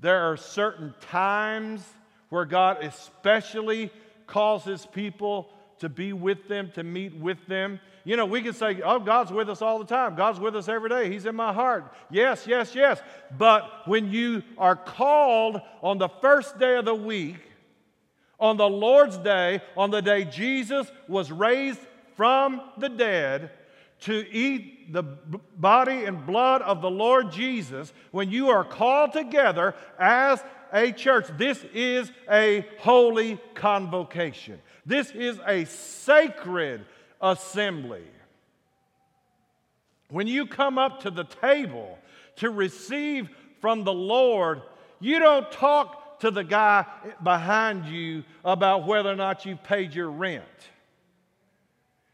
There 0.00 0.30
are 0.30 0.36
certain 0.36 0.94
times 1.00 1.84
where 2.28 2.44
God 2.44 2.82
especially 2.82 3.90
calls 4.26 4.64
his 4.64 4.84
people 4.84 5.50
to 5.78 5.88
be 5.88 6.12
with 6.12 6.48
them, 6.48 6.72
to 6.74 6.82
meet 6.82 7.14
with 7.14 7.46
them. 7.46 7.78
You 8.08 8.16
know, 8.16 8.24
we 8.24 8.40
can 8.40 8.54
say, 8.54 8.80
oh, 8.82 9.00
God's 9.00 9.30
with 9.30 9.50
us 9.50 9.60
all 9.60 9.78
the 9.78 9.84
time. 9.84 10.14
God's 10.14 10.40
with 10.40 10.56
us 10.56 10.66
every 10.66 10.88
day. 10.88 11.10
He's 11.10 11.26
in 11.26 11.36
my 11.36 11.52
heart. 11.52 11.92
Yes, 12.10 12.46
yes, 12.46 12.74
yes. 12.74 13.02
But 13.36 13.70
when 13.84 14.10
you 14.10 14.42
are 14.56 14.76
called 14.76 15.60
on 15.82 15.98
the 15.98 16.08
first 16.08 16.58
day 16.58 16.78
of 16.78 16.86
the 16.86 16.94
week, 16.94 17.36
on 18.40 18.56
the 18.56 18.66
Lord's 18.66 19.18
day, 19.18 19.60
on 19.76 19.90
the 19.90 20.00
day 20.00 20.24
Jesus 20.24 20.90
was 21.06 21.30
raised 21.30 21.80
from 22.16 22.62
the 22.78 22.88
dead, 22.88 23.50
to 24.00 24.26
eat 24.32 24.90
the 24.90 25.02
body 25.02 26.04
and 26.04 26.24
blood 26.24 26.62
of 26.62 26.80
the 26.80 26.90
Lord 26.90 27.30
Jesus, 27.30 27.92
when 28.10 28.30
you 28.30 28.48
are 28.48 28.64
called 28.64 29.12
together 29.12 29.74
as 29.98 30.42
a 30.72 30.92
church, 30.92 31.26
this 31.36 31.62
is 31.74 32.10
a 32.30 32.66
holy 32.78 33.38
convocation. 33.54 34.62
This 34.86 35.10
is 35.10 35.38
a 35.46 35.66
sacred 35.66 36.86
assembly. 37.20 38.04
When 40.10 40.26
you 40.26 40.46
come 40.46 40.78
up 40.78 41.02
to 41.02 41.10
the 41.10 41.24
table 41.24 41.98
to 42.36 42.50
receive 42.50 43.28
from 43.60 43.84
the 43.84 43.92
Lord, 43.92 44.62
you 45.00 45.18
don't 45.18 45.50
talk 45.52 46.20
to 46.20 46.30
the 46.30 46.44
guy 46.44 46.86
behind 47.22 47.86
you 47.86 48.24
about 48.44 48.86
whether 48.86 49.10
or 49.10 49.16
not 49.16 49.44
you've 49.44 49.62
paid 49.62 49.94
your 49.94 50.10
rent. 50.10 50.44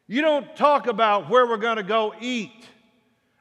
You 0.07 0.21
don't 0.21 0.55
talk 0.57 0.87
about 0.87 1.31
where 1.31 1.47
we're 1.47 1.57
going 1.57 1.77
to 1.77 1.83
go 1.83 2.15
eat 2.21 2.67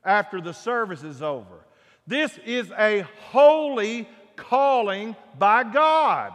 after 0.05 0.39
the 0.39 0.53
service 0.53 1.03
is 1.03 1.21
over. 1.21 1.65
This 2.07 2.37
is 2.45 2.71
a 2.77 3.05
holy 3.31 4.07
calling 4.35 5.15
by 5.37 5.63
God. 5.63 6.33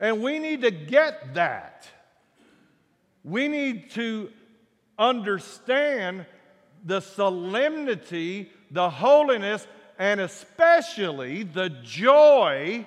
And 0.00 0.22
we 0.22 0.38
need 0.38 0.62
to 0.62 0.70
get 0.70 1.34
that. 1.34 1.88
We 3.24 3.48
need 3.48 3.90
to 3.92 4.30
understand 4.98 6.26
the 6.84 7.00
solemnity, 7.00 8.52
the 8.70 8.90
holiness, 8.90 9.66
and 9.98 10.20
especially 10.20 11.42
the 11.42 11.70
joy 11.82 12.86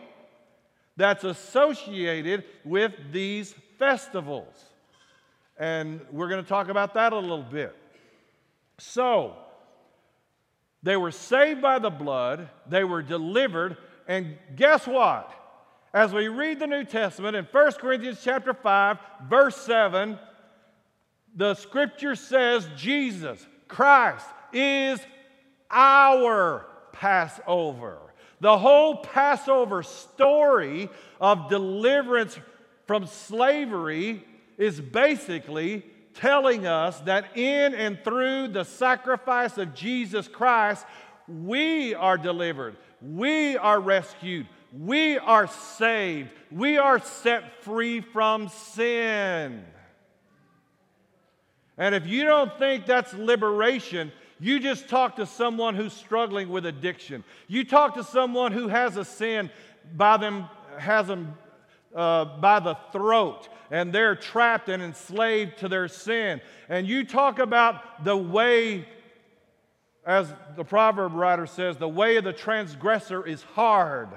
that's 0.95 1.23
associated 1.23 2.43
with 2.63 2.93
these 3.11 3.53
festivals. 3.79 4.53
And 5.57 6.01
we're 6.11 6.29
going 6.29 6.43
to 6.43 6.47
talk 6.47 6.69
about 6.69 6.93
that 6.93 7.13
a 7.13 7.19
little 7.19 7.43
bit. 7.43 7.75
So, 8.77 9.35
they 10.83 10.95
were 10.95 11.11
saved 11.11 11.61
by 11.61 11.79
the 11.79 11.89
blood, 11.89 12.49
they 12.69 12.83
were 12.83 13.01
delivered, 13.01 13.77
and 14.07 14.37
guess 14.55 14.85
what? 14.85 15.33
As 15.93 16.13
we 16.13 16.27
read 16.27 16.59
the 16.59 16.67
New 16.67 16.83
Testament 16.83 17.35
in 17.35 17.45
1 17.45 17.71
Corinthians 17.73 18.19
chapter 18.21 18.53
5, 18.53 18.97
verse 19.29 19.55
7, 19.57 20.19
the 21.35 21.55
scripture 21.55 22.15
says 22.15 22.67
Jesus, 22.75 23.45
Christ, 23.67 24.25
is 24.51 24.99
our 25.71 26.65
Passover. 26.91 27.99
The 28.41 28.57
whole 28.57 28.97
Passover 28.97 29.81
story 29.81 30.89
of 31.21 31.49
deliverance 31.49 32.37
from 32.85 33.07
slavery 33.07 34.23
is 34.57 34.81
basically 34.81 35.85
telling 36.15 36.65
us 36.67 36.99
that 37.01 37.37
in 37.37 37.73
and 37.75 38.03
through 38.03 38.49
the 38.49 38.63
sacrifice 38.63 39.57
of 39.57 39.73
Jesus 39.73 40.27
Christ, 40.27 40.85
we 41.27 41.93
are 41.93 42.17
delivered, 42.17 42.75
we 43.01 43.57
are 43.57 43.79
rescued, 43.79 44.47
we 44.71 45.17
are 45.17 45.47
saved, 45.47 46.29
we 46.51 46.77
are 46.77 46.99
set 46.99 47.63
free 47.63 48.01
from 48.01 48.49
sin. 48.49 49.63
And 51.77 51.93
if 51.93 52.07
you 52.07 52.23
don't 52.23 52.57
think 52.57 52.85
that's 52.85 53.13
liberation, 53.13 54.11
you 54.39 54.59
just 54.59 54.89
talk 54.89 55.15
to 55.17 55.25
someone 55.25 55.75
who's 55.75 55.93
struggling 55.93 56.49
with 56.49 56.65
addiction. 56.65 57.23
You 57.47 57.63
talk 57.63 57.95
to 57.95 58.03
someone 58.03 58.51
who 58.51 58.67
has 58.67 58.97
a 58.97 59.05
sin 59.05 59.49
by 59.95 60.17
them, 60.17 60.49
has 60.77 61.07
them 61.07 61.37
uh, 61.95 62.25
by 62.25 62.59
the 62.59 62.75
throat 62.91 63.49
and 63.71 63.91
they're 63.91 64.15
trapped 64.15 64.69
and 64.69 64.81
enslaved 64.81 65.57
to 65.59 65.67
their 65.67 65.87
sin. 65.87 66.41
And 66.69 66.87
you 66.87 67.03
talk 67.03 67.39
about 67.39 68.03
the 68.03 68.15
way, 68.15 68.87
as 70.05 70.33
the 70.55 70.63
proverb 70.63 71.13
writer 71.13 71.45
says, 71.45 71.77
the 71.77 71.87
way 71.87 72.17
of 72.17 72.23
the 72.23 72.33
transgressor 72.33 73.25
is 73.25 73.43
hard. 73.43 74.09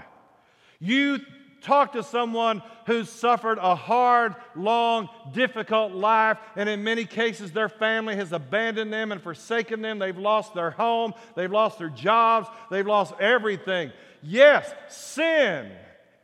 You 0.81 1.21
talk 1.61 1.93
to 1.93 2.03
someone 2.03 2.63
who's 2.87 3.11
suffered 3.11 3.59
a 3.59 3.75
hard, 3.75 4.35
long, 4.57 5.09
difficult 5.33 5.93
life, 5.93 6.39
and 6.57 6.69
in 6.69 6.83
many 6.83 7.05
cases, 7.05 7.53
their 7.53 7.69
family 7.69 8.17
has 8.17 8.33
abandoned 8.33 8.93
them 8.93 9.13
and 9.13 9.23
forsaken 9.23 9.83
them. 9.83 9.99
They've 9.99 10.17
lost 10.17 10.55
their 10.55 10.71
home, 10.71 11.13
they've 11.37 11.51
lost 11.53 11.79
their 11.79 11.91
jobs, 11.91 12.49
they've 12.71 12.87
lost 12.87 13.15
everything. 13.21 13.93
Yes, 14.23 14.73
sin 14.89 15.71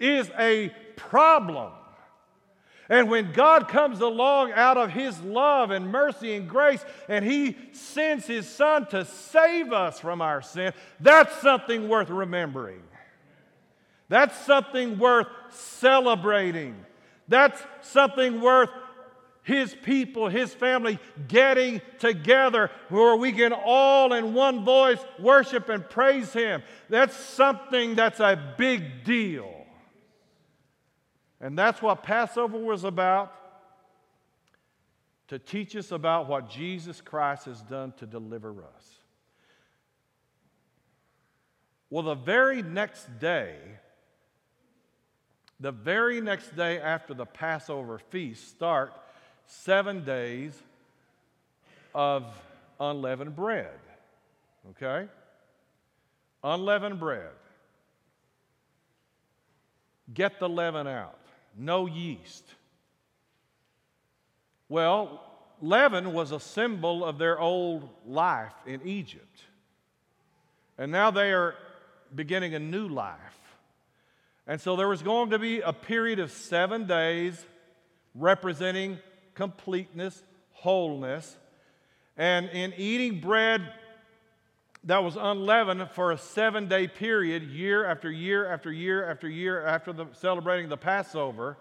is 0.01 0.31
a 0.39 0.75
problem. 0.97 1.73
And 2.89 3.11
when 3.11 3.33
God 3.33 3.69
comes 3.69 4.01
along 4.01 4.53
out 4.53 4.77
of 4.77 4.91
His 4.91 5.21
love 5.21 5.71
and 5.71 5.91
mercy 5.91 6.35
and 6.35 6.49
grace, 6.49 6.85
and 7.09 7.25
He 7.25 7.57
sends 7.73 8.27
His 8.27 8.49
Son 8.49 8.87
to 8.89 9.05
save 9.05 9.73
us 9.73 9.99
from 9.99 10.23
our 10.23 10.41
sin, 10.41 10.73
that's 11.01 11.35
something 11.41 11.89
worth 11.89 12.11
remembering. 12.11 12.81
That's 14.09 14.37
something 14.45 14.99
worth 14.99 15.29
celebrating. 15.51 16.77
That's 17.29 17.61
something 17.83 18.41
worth 18.41 18.71
His 19.43 19.75
people, 19.83 20.29
His 20.29 20.55
family 20.55 20.99
getting 21.27 21.81
together 21.99 22.71
where 22.89 23.17
we 23.17 23.33
can 23.33 23.53
all 23.53 24.13
in 24.13 24.33
one 24.35 24.65
voice 24.65 25.01
worship 25.19 25.69
and 25.69 25.89
praise 25.89 26.33
Him. 26.33 26.63
That's 26.89 27.17
something 27.17 27.95
that's 27.95 28.21
a 28.21 28.55
big 28.57 29.05
deal. 29.05 29.53
And 31.41 31.59
that's 31.59 31.83
what 31.83 32.03
Passover 32.03 32.59
was 32.59 32.85
about 32.85 33.33
to 35.29 35.39
teach 35.39 35.75
us 35.75 35.91
about 35.91 36.29
what 36.29 36.49
Jesus 36.49 37.01
Christ 37.01 37.47
has 37.47 37.61
done 37.63 37.93
to 37.99 38.07
deliver 38.07 38.63
us. 38.63 38.89
Well, 41.91 42.05
the 42.05 42.15
very 42.15 42.63
next 42.63 43.19
day, 43.19 43.57
the 45.61 45.73
very 45.73 46.21
next 46.21 46.57
day 46.57 46.79
after 46.79 47.15
the 47.15 47.27
Passover 47.27 47.99
feast, 47.99 48.49
start 48.49 48.93
seven 49.47 50.05
days 50.05 50.53
of 51.95 52.25
unleavened 52.79 53.35
bread. 53.35 53.79
Okay? 54.71 55.09
Unleavened 56.45 57.01
bread. 57.01 57.31
Get 60.13 60.39
the 60.39 60.49
leaven 60.49 60.87
out 60.87 61.19
no 61.57 61.87
yeast. 61.87 62.45
Well, 64.69 65.23
leaven 65.61 66.13
was 66.13 66.33
a 66.33 66.41
symbol 66.41 67.05
of 67.05 67.19
their 67.19 67.39
old 67.39 67.89
life 68.07 68.55
in 68.67 68.87
Egypt. 68.87 69.45
And 70.77 70.93
now 70.93 71.11
they 71.11 71.33
are 71.33 71.55
beginning 72.15 72.55
a 72.55 72.59
new 72.59 72.89
life. 72.89 73.17
And 74.47 74.61
so 74.61 74.77
there 74.77 74.89
was 74.89 75.03
going 75.03 75.31
to 75.31 75.39
be 75.39 75.61
a 75.61 75.73
period 75.73 76.19
of 76.19 76.31
seven 76.31 76.87
days 76.87 77.45
representing 78.15 78.99
completeness, 79.35 80.23
wholeness. 80.53 81.37
And 82.17 82.49
in 82.51 82.73
eating 82.77 83.21
bread 83.21 83.73
that 84.85 85.03
was 85.03 85.17
unleavened 85.17 85.91
for 85.91 86.13
a 86.13 86.19
seven 86.19 86.69
day 86.69 86.87
period, 86.87 87.43
year 87.43 87.85
after 87.85 88.11
year 88.11 88.47
after 88.53 88.73
year 88.73 89.11
after 89.11 89.29
year 89.29 89.67
after 89.67 89.93
the, 89.93 90.07
celebrating 90.13 90.69
the 90.69 90.77
Passover, 90.77 91.57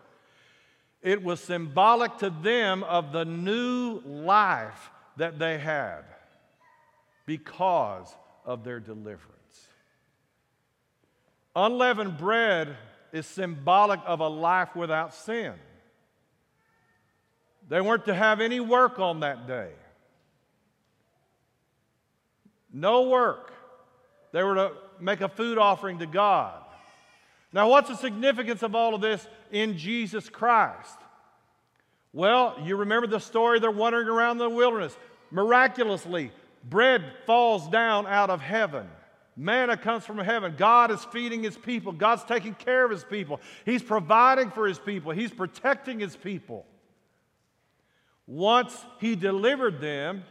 it 1.02 1.24
was 1.24 1.40
symbolic 1.40 2.18
to 2.20 2.30
them 2.30 2.84
of 2.84 3.12
the 3.12 3.26
new 3.26 4.00
life 4.06 4.92
that 5.18 5.40
they 5.40 5.58
had 5.58 6.04
because 7.26 8.16
of 8.46 8.64
their 8.64 8.80
deliverance. 8.80 9.35
Unleavened 11.56 12.18
bread 12.18 12.76
is 13.14 13.26
symbolic 13.26 14.00
of 14.06 14.20
a 14.20 14.28
life 14.28 14.76
without 14.76 15.14
sin. 15.14 15.54
They 17.70 17.82
weren't 17.82 18.06
to 18.06 18.14
have 18.14 18.42
any 18.42 18.60
work 18.60 19.00
on 19.00 19.22
that 19.22 19.48
day. 19.48 19.72
No 22.74 23.04
work. 23.04 23.54
They 24.34 24.44
were 24.44 24.56
to 24.56 24.72
make 25.00 25.22
a 25.22 25.30
food 25.30 25.58
offering 25.58 26.00
to 26.00 26.06
God. 26.06 26.62
Now, 27.54 27.70
what's 27.70 27.88
the 27.88 27.96
significance 27.96 28.64
of 28.64 28.76
all 28.76 28.94
of 28.94 29.00
this 29.00 29.26
in 29.50 29.78
Jesus 29.78 30.28
Christ? 30.28 30.98
Well, 32.12 32.58
you 32.64 32.76
remember 32.76 33.08
the 33.08 33.20
story 33.20 33.60
they're 33.60 33.72
wandering 33.72 34.10
around 34.10 34.40
the 34.40 34.50
wilderness. 34.50 34.96
Miraculously, 35.32 36.32
bread 36.70 37.14
falls 37.26 37.70
down 37.70 38.08
out 38.08 38.30
of 38.30 38.42
heaven. 38.42 38.88
Manna 39.38 39.76
comes 39.76 40.06
from 40.06 40.18
heaven. 40.18 40.56
God 40.58 40.92
is 40.92 41.04
feeding 41.06 41.44
his 41.44 41.58
people. 41.58 41.92
God's 41.92 42.24
taking 42.24 42.54
care 42.54 42.86
of 42.86 42.92
his 42.92 43.04
people. 43.04 43.42
He's 43.66 43.84
providing 43.84 44.50
for 44.52 44.66
his 44.68 44.80
people. 44.80 45.12
He's 45.12 45.32
protecting 45.32 46.00
his 46.00 46.16
people. 46.16 46.66
Once 48.28 48.76
he 49.00 49.16
delivered 49.16 49.82
them, 49.82 50.24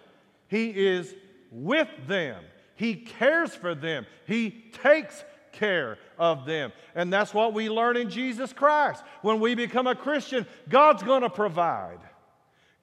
he 0.48 0.70
is 0.70 1.14
with 1.50 1.88
them. 2.06 2.42
He 2.76 2.94
cares 2.96 3.54
for 3.54 3.74
them. 3.74 4.06
He 4.26 4.64
takes 4.82 5.22
care 5.52 5.98
of 6.18 6.46
them. 6.46 6.72
And 6.94 7.12
that's 7.12 7.32
what 7.32 7.54
we 7.54 7.70
learn 7.70 7.96
in 7.96 8.10
Jesus 8.10 8.52
Christ. 8.52 9.02
When 9.22 9.38
we 9.38 9.54
become 9.54 9.86
a 9.86 9.94
Christian, 9.94 10.46
God's 10.68 11.02
going 11.02 11.22
to 11.22 11.30
provide. 11.30 12.00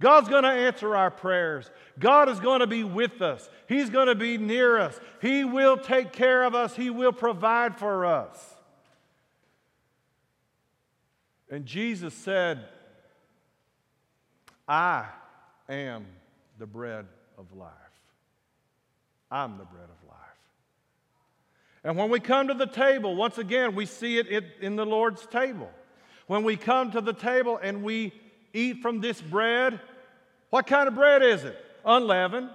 God's 0.02 0.28
going 0.28 0.44
to 0.44 0.50
answer 0.50 0.96
our 0.96 1.12
prayers. 1.12 1.70
God 2.00 2.28
is 2.28 2.40
going 2.40 2.60
to 2.60 2.68
be 2.68 2.84
with 2.84 3.22
us. 3.22 3.48
He's 3.68 3.90
going 3.90 4.08
to 4.08 4.16
be 4.16 4.38
near 4.38 4.80
us. 4.80 5.00
He 5.22 5.46
will 5.46 5.78
take 5.78 6.12
care 6.12 6.44
of 6.44 6.56
us. 6.56 6.76
He 6.76 6.90
will 6.90 7.14
provide 7.14 7.78
for 7.78 8.06
us. 8.06 8.38
And 11.52 11.66
Jesus 11.66 12.16
said, 12.16 12.66
I 14.68 15.06
am 15.70 16.08
the 16.58 16.66
bread 16.66 17.06
of 17.38 17.56
life. 17.56 17.72
I'm 19.30 19.58
the 19.60 19.66
bread 19.66 19.84
of 19.84 20.10
life. 20.10 20.18
And 21.84 21.96
when 21.96 22.10
we 22.10 22.20
come 22.20 22.48
to 22.48 22.54
the 22.54 22.66
table, 22.66 23.16
once 23.16 23.38
again, 23.38 23.76
we 23.76 23.86
see 23.86 24.18
it 24.18 24.46
in 24.62 24.76
the 24.76 24.86
Lord's 24.86 25.26
table. 25.28 25.70
When 26.26 26.44
we 26.44 26.58
come 26.58 26.92
to 26.92 27.02
the 27.02 27.14
table 27.14 27.60
and 27.62 27.84
we 27.84 28.14
eat 28.54 28.82
from 28.82 29.02
this 29.02 29.22
bread, 29.22 29.80
what 30.52 30.68
kind 30.68 30.88
of 30.88 30.94
bread 30.94 31.24
is 31.24 31.44
it? 31.44 31.58
Unleavened. 31.84 32.50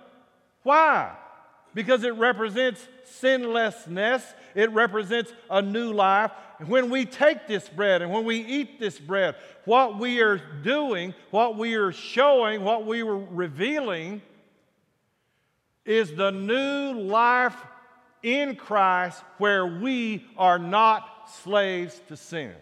Why? 0.62 1.16
Because 1.74 2.04
it 2.04 2.14
represents 2.14 2.86
sinlessness, 3.04 4.22
it 4.54 4.70
represents 4.70 5.32
a 5.50 5.60
new 5.60 5.92
life. 5.92 6.30
And 6.58 6.68
when 6.68 6.90
we 6.90 7.04
take 7.04 7.46
this 7.46 7.68
bread 7.68 8.02
and 8.02 8.12
when 8.12 8.24
we 8.24 8.38
eat 8.38 8.78
this 8.78 8.98
bread, 8.98 9.34
what 9.64 9.98
we 9.98 10.20
are 10.20 10.40
doing, 10.62 11.14
what 11.30 11.56
we 11.56 11.74
are 11.74 11.92
showing, 11.92 12.62
what 12.62 12.86
we 12.86 13.02
are 13.02 13.16
revealing 13.16 14.22
is 15.84 16.14
the 16.14 16.30
new 16.30 17.00
life 17.00 17.56
in 18.22 18.56
Christ 18.56 19.22
where 19.38 19.66
we 19.66 20.26
are 20.36 20.58
not 20.58 21.30
slaves 21.42 22.00
to 22.08 22.16
sin. 22.16 22.54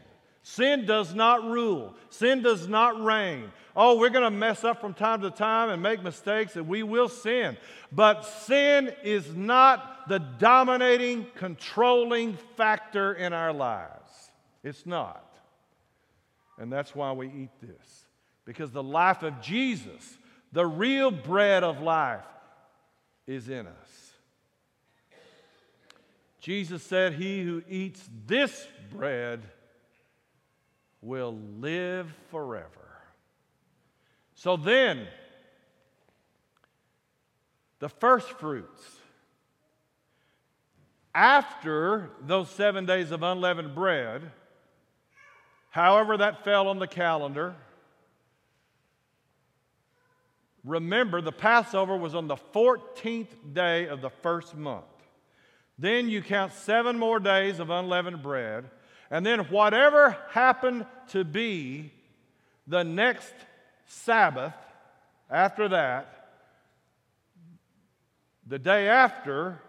Sin 0.46 0.84
does 0.84 1.14
not 1.14 1.42
rule, 1.42 1.94
sin 2.10 2.42
does 2.42 2.68
not 2.68 3.02
reign. 3.02 3.50
Oh, 3.74 3.98
we're 3.98 4.10
going 4.10 4.24
to 4.24 4.30
mess 4.30 4.62
up 4.62 4.78
from 4.78 4.92
time 4.92 5.22
to 5.22 5.30
time 5.30 5.70
and 5.70 5.82
make 5.82 6.02
mistakes, 6.02 6.54
and 6.54 6.68
we 6.68 6.82
will 6.82 7.08
sin. 7.08 7.56
But 7.90 8.26
sin 8.26 8.92
is 9.02 9.34
not 9.34 10.06
the 10.06 10.18
dominating, 10.18 11.26
controlling 11.34 12.36
factor 12.56 13.14
in 13.14 13.32
our 13.32 13.54
lives. 13.54 14.30
It's 14.62 14.84
not. 14.84 15.24
And 16.58 16.70
that's 16.70 16.94
why 16.94 17.12
we 17.12 17.28
eat 17.28 17.50
this. 17.62 18.04
Because 18.44 18.70
the 18.70 18.82
life 18.82 19.22
of 19.22 19.40
Jesus, 19.40 20.18
the 20.52 20.66
real 20.66 21.10
bread 21.10 21.64
of 21.64 21.80
life, 21.80 22.20
is 23.26 23.48
in 23.48 23.66
us. 23.66 24.12
Jesus 26.38 26.82
said, 26.82 27.14
He 27.14 27.42
who 27.42 27.62
eats 27.66 28.06
this 28.26 28.68
bread 28.90 29.40
will 31.04 31.38
live 31.60 32.12
forever. 32.30 32.68
So 34.34 34.56
then, 34.56 35.06
the 37.78 37.88
first 37.88 38.30
fruits, 38.30 38.82
after 41.14 42.10
those 42.22 42.50
seven 42.50 42.86
days 42.86 43.10
of 43.10 43.22
unleavened 43.22 43.74
bread, 43.74 44.32
however 45.70 46.16
that 46.16 46.42
fell 46.42 46.68
on 46.68 46.78
the 46.78 46.88
calendar, 46.88 47.54
remember 50.64 51.20
the 51.20 51.32
Passover 51.32 51.96
was 51.96 52.14
on 52.14 52.26
the 52.26 52.36
14th 52.36 53.28
day 53.52 53.86
of 53.86 54.00
the 54.00 54.10
first 54.10 54.56
month. 54.56 54.84
Then 55.78 56.08
you 56.08 56.22
count 56.22 56.52
seven 56.52 56.98
more 56.98 57.20
days 57.20 57.58
of 57.58 57.68
unleavened 57.68 58.22
bread. 58.22 58.70
And 59.14 59.24
then 59.24 59.38
whatever 59.44 60.16
happened 60.30 60.86
to 61.10 61.22
be 61.22 61.92
the 62.66 62.82
next 62.82 63.32
Sabbath 63.86 64.54
after 65.30 65.68
that, 65.68 66.30
the 68.44 68.58
day 68.58 68.88
after 68.88 69.60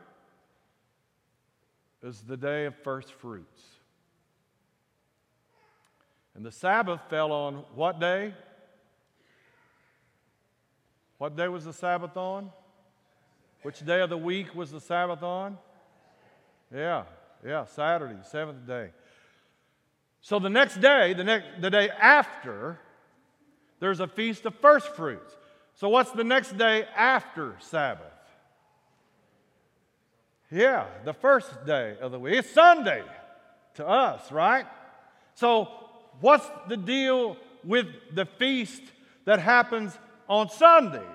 is 2.01 2.21
the 2.21 2.35
day 2.35 2.65
of 2.65 2.75
first 2.77 3.13
fruits. 3.13 3.61
And 6.33 6.43
the 6.43 6.51
Sabbath 6.51 7.01
fell 7.07 7.31
on 7.31 7.65
what 7.75 7.99
day? 7.99 8.33
What 11.19 11.35
day 11.35 11.49
was 11.49 11.65
the 11.65 11.73
Sabbath 11.73 12.17
on? 12.17 12.49
Which 13.61 13.85
day 13.85 14.01
of 14.01 14.09
the 14.09 14.17
week 14.17 14.55
was 14.55 14.71
the 14.71 14.81
Sabbath 14.81 15.21
on? 15.21 15.59
Yeah, 16.73 17.03
yeah, 17.45 17.65
Saturday, 17.65 18.17
seventh 18.23 18.65
day. 18.65 18.89
So 20.25 20.39
the 20.39 20.49
next 20.49 20.81
day, 20.81 21.13
the, 21.13 21.23
next, 21.23 21.61
the 21.61 21.69
day 21.69 21.87
after, 21.87 22.79
there's 23.79 23.99
a 23.99 24.07
feast 24.07 24.43
of 24.47 24.55
first 24.55 24.87
fruits. 24.95 25.31
So 25.75 25.87
what's 25.87 26.09
the 26.13 26.23
next 26.23 26.57
day 26.57 26.87
after 26.97 27.55
Sabbath? 27.59 28.07
Yeah, 30.49 30.87
the 31.03 31.13
first 31.13 31.67
day 31.67 31.95
of 32.01 32.11
the 32.11 32.17
week. 32.17 32.37
It's 32.39 32.49
Sunday 32.49 33.03
to 33.75 33.87
us, 33.87 34.31
right? 34.31 34.65
So 35.35 35.69
what's 36.21 36.49
the 36.69 36.77
deal 36.77 37.37
with 37.63 37.85
the 38.11 38.25
feast 38.25 38.81
that 39.25 39.37
happens 39.39 39.95
on 40.27 40.49
Sunday? 40.49 41.05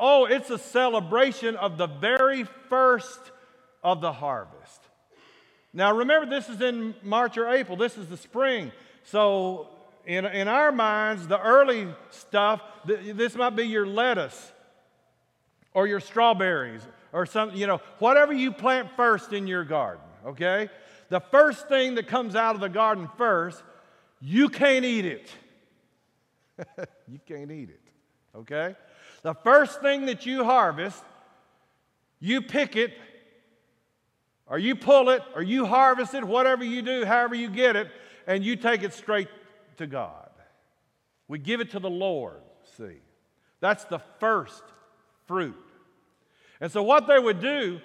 Oh, 0.00 0.24
it's 0.24 0.50
a 0.50 0.58
celebration 0.58 1.54
of 1.54 1.78
the 1.78 1.86
very 1.86 2.42
first 2.68 3.20
of 3.84 4.00
the 4.00 4.12
harvest. 4.12 4.85
Now, 5.76 5.94
remember, 5.94 6.24
this 6.24 6.48
is 6.48 6.62
in 6.62 6.94
March 7.02 7.36
or 7.36 7.50
April. 7.50 7.76
This 7.76 7.98
is 7.98 8.08
the 8.08 8.16
spring. 8.16 8.72
So, 9.04 9.68
in, 10.06 10.24
in 10.24 10.48
our 10.48 10.72
minds, 10.72 11.28
the 11.28 11.38
early 11.38 11.86
stuff, 12.08 12.62
this 12.86 13.34
might 13.34 13.50
be 13.50 13.64
your 13.64 13.86
lettuce 13.86 14.52
or 15.74 15.86
your 15.86 16.00
strawberries 16.00 16.80
or 17.12 17.26
something, 17.26 17.58
you 17.58 17.66
know, 17.66 17.82
whatever 17.98 18.32
you 18.32 18.52
plant 18.52 18.88
first 18.96 19.34
in 19.34 19.46
your 19.46 19.64
garden, 19.64 20.02
okay? 20.24 20.70
The 21.10 21.20
first 21.20 21.68
thing 21.68 21.96
that 21.96 22.08
comes 22.08 22.34
out 22.34 22.54
of 22.54 22.62
the 22.62 22.70
garden 22.70 23.10
first, 23.18 23.62
you 24.18 24.48
can't 24.48 24.86
eat 24.86 25.04
it. 25.04 25.30
you 27.06 27.20
can't 27.26 27.52
eat 27.52 27.68
it, 27.68 27.82
okay? 28.34 28.76
The 29.20 29.34
first 29.34 29.82
thing 29.82 30.06
that 30.06 30.24
you 30.24 30.42
harvest, 30.42 31.04
you 32.18 32.40
pick 32.40 32.76
it 32.76 32.94
or 34.48 34.58
you 34.58 34.76
pull 34.76 35.10
it, 35.10 35.22
or 35.34 35.42
you 35.42 35.66
harvest 35.66 36.14
it, 36.14 36.24
whatever 36.24 36.64
you 36.64 36.82
do, 36.82 37.04
however 37.04 37.34
you 37.34 37.50
get 37.50 37.76
it, 37.76 37.88
and 38.26 38.44
you 38.44 38.56
take 38.56 38.82
it 38.82 38.92
straight 38.92 39.28
to 39.78 39.86
God. 39.86 40.30
We 41.28 41.38
give 41.38 41.60
it 41.60 41.72
to 41.72 41.80
the 41.80 41.90
Lord, 41.90 42.40
see. 42.76 43.00
That's 43.60 43.84
the 43.84 44.00
first 44.20 44.62
fruit. 45.26 45.56
And 46.60 46.70
so, 46.70 46.82
what 46.82 47.06
they 47.06 47.18
would 47.18 47.40
do, 47.40 47.80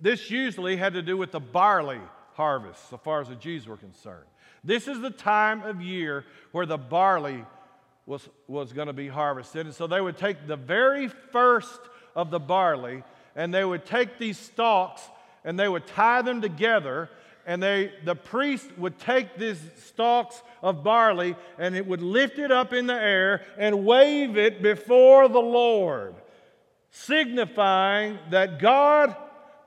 this 0.00 0.30
usually 0.30 0.76
had 0.76 0.94
to 0.94 1.02
do 1.02 1.16
with 1.16 1.32
the 1.32 1.40
barley 1.40 2.00
harvest, 2.34 2.90
so 2.90 2.96
far 2.96 3.20
as 3.20 3.28
the 3.28 3.34
Jews 3.34 3.66
were 3.66 3.76
concerned. 3.76 4.26
This 4.62 4.86
is 4.86 5.00
the 5.00 5.10
time 5.10 5.62
of 5.62 5.80
year 5.80 6.24
where 6.52 6.66
the 6.66 6.78
barley 6.78 7.44
was, 8.04 8.28
was 8.46 8.72
going 8.72 8.86
to 8.86 8.92
be 8.92 9.08
harvested. 9.08 9.66
And 9.66 9.74
so, 9.74 9.86
they 9.88 10.00
would 10.00 10.16
take 10.16 10.46
the 10.46 10.56
very 10.56 11.08
first 11.08 11.80
of 12.14 12.30
the 12.30 12.40
barley 12.40 13.02
and 13.34 13.52
they 13.52 13.64
would 13.64 13.84
take 13.84 14.18
these 14.18 14.38
stalks 14.38 15.02
and 15.46 15.58
they 15.58 15.68
would 15.68 15.86
tie 15.86 16.20
them 16.20 16.42
together 16.42 17.08
and 17.46 17.62
they, 17.62 17.92
the 18.04 18.16
priest 18.16 18.66
would 18.76 18.98
take 18.98 19.38
these 19.38 19.60
stalks 19.84 20.42
of 20.62 20.82
barley 20.82 21.36
and 21.58 21.76
it 21.76 21.86
would 21.86 22.02
lift 22.02 22.40
it 22.40 22.50
up 22.50 22.72
in 22.72 22.88
the 22.88 22.94
air 22.94 23.46
and 23.56 23.86
wave 23.86 24.36
it 24.36 24.60
before 24.60 25.28
the 25.28 25.40
Lord, 25.40 26.16
signifying 26.90 28.18
that 28.30 28.58
God, 28.58 29.14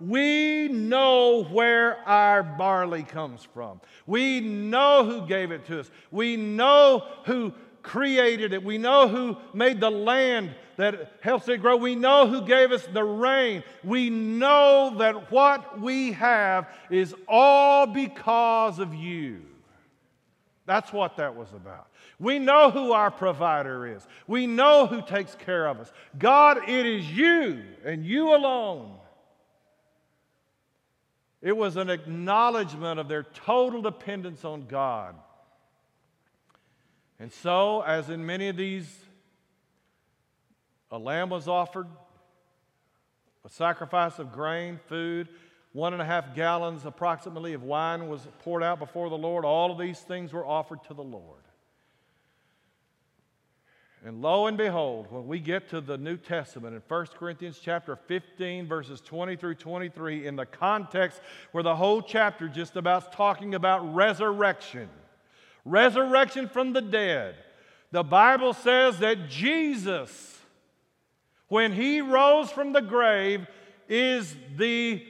we 0.02 0.68
know 0.68 1.46
where 1.46 2.06
our 2.06 2.44
barley 2.44 3.04
comes 3.04 3.48
from. 3.54 3.80
We 4.06 4.42
know 4.42 5.06
who 5.06 5.26
gave 5.26 5.52
it 5.52 5.66
to 5.68 5.80
us. 5.80 5.90
We 6.12 6.36
know 6.36 7.06
who 7.26 7.54
created 7.82 8.52
it. 8.52 8.62
We 8.62 8.78
know 8.78 9.08
who 9.08 9.38
made 9.54 9.80
the 9.80 9.90
land 9.90 10.54
that 10.80 11.12
helps 11.20 11.50
it 11.50 11.58
grow. 11.58 11.76
We 11.76 11.96
know 11.96 12.26
who 12.26 12.42
gave 12.42 12.72
us 12.72 12.88
the 12.94 13.04
rain. 13.04 13.66
We 13.84 14.10
know 14.10 14.96
that 15.00 15.30
what 15.30 15.78
we 15.82 16.14
have 16.14 16.70
is 16.90 17.14
all 17.28 17.86
because 17.86 18.80
of 18.80 18.96
you. 18.96 19.42
That's 20.66 20.94
what 20.94 21.18
that 21.18 21.36
was 21.36 21.52
about. 21.52 21.90
We 22.18 22.40
know 22.40 22.72
who 22.72 22.94
our 22.94 23.12
provider 23.12 23.94
is. 23.94 24.08
We 24.26 24.48
know 24.48 24.88
who 24.88 25.02
takes 25.02 25.36
care 25.36 25.68
of 25.68 25.82
us. 25.82 25.92
God, 26.18 26.70
it 26.70 26.86
is 26.86 27.12
you 27.12 27.62
and 27.84 28.06
you 28.06 28.34
alone. 28.34 28.96
It 31.42 31.58
was 31.58 31.76
an 31.76 31.90
acknowledgement 31.90 33.02
of 33.02 33.10
their 33.10 33.24
total 33.24 33.82
dependence 33.82 34.46
on 34.46 34.66
God. 34.68 35.16
And 37.20 37.34
so, 37.34 37.82
as 37.82 38.10
in 38.10 38.26
many 38.26 38.48
of 38.48 38.56
these, 38.56 39.09
a 40.92 40.98
lamb 40.98 41.30
was 41.30 41.48
offered, 41.48 41.88
a 43.46 43.50
sacrifice 43.50 44.20
of 44.20 44.32
grain, 44.32 44.80
food, 44.88 45.28
one 45.72 45.94
and 45.94 46.02
a 46.02 46.06
half 46.06 46.36
gallons 46.36 46.86
approximately 46.86 47.54
of 47.54 47.64
wine 47.64 48.10
was 48.10 48.28
poured 48.40 48.64
out 48.64 48.80
before 48.80 49.10
the 49.10 49.18
Lord. 49.18 49.46
All 49.46 49.72
of 49.72 49.78
these 49.78 50.00
things 50.00 50.34
were 50.34 50.46
offered 50.46 50.84
to 50.86 50.94
the 50.94 51.04
Lord. 51.04 51.44
And 54.04 54.22
lo 54.22 54.48
and 54.48 54.58
behold, 54.58 55.08
when 55.12 55.28
we 55.28 55.40
get 55.40 55.70
to 55.70 55.82
the 55.82 55.98
New 55.98 56.16
Testament 56.16 56.74
in 56.74 56.82
1 56.88 57.06
Corinthians 57.18 57.60
chapter 57.62 57.98
15, 57.98 58.66
verses 58.66 59.02
20 59.02 59.36
through 59.36 59.56
23, 59.56 60.26
in 60.26 60.38
the 60.38 60.46
context 60.46 61.20
where 61.52 61.64
the 61.64 61.76
whole 61.76 62.02
chapter 62.02 62.48
just 62.48 62.78
about 62.78 63.12
talking 63.12 63.56
about 63.56 63.94
resurrection, 63.94 64.88
resurrection 65.66 66.48
from 66.48 66.72
the 66.72 66.82
dead, 66.82 67.36
the 67.92 68.04
Bible 68.04 68.54
says 68.54 69.00
that 69.00 69.28
Jesus, 69.28 70.39
when 71.50 71.74
he 71.74 72.02
rose 72.02 72.50
from 72.50 72.74
the 72.74 72.82
grave, 72.82 73.46
is 73.90 74.36
the 74.56 75.04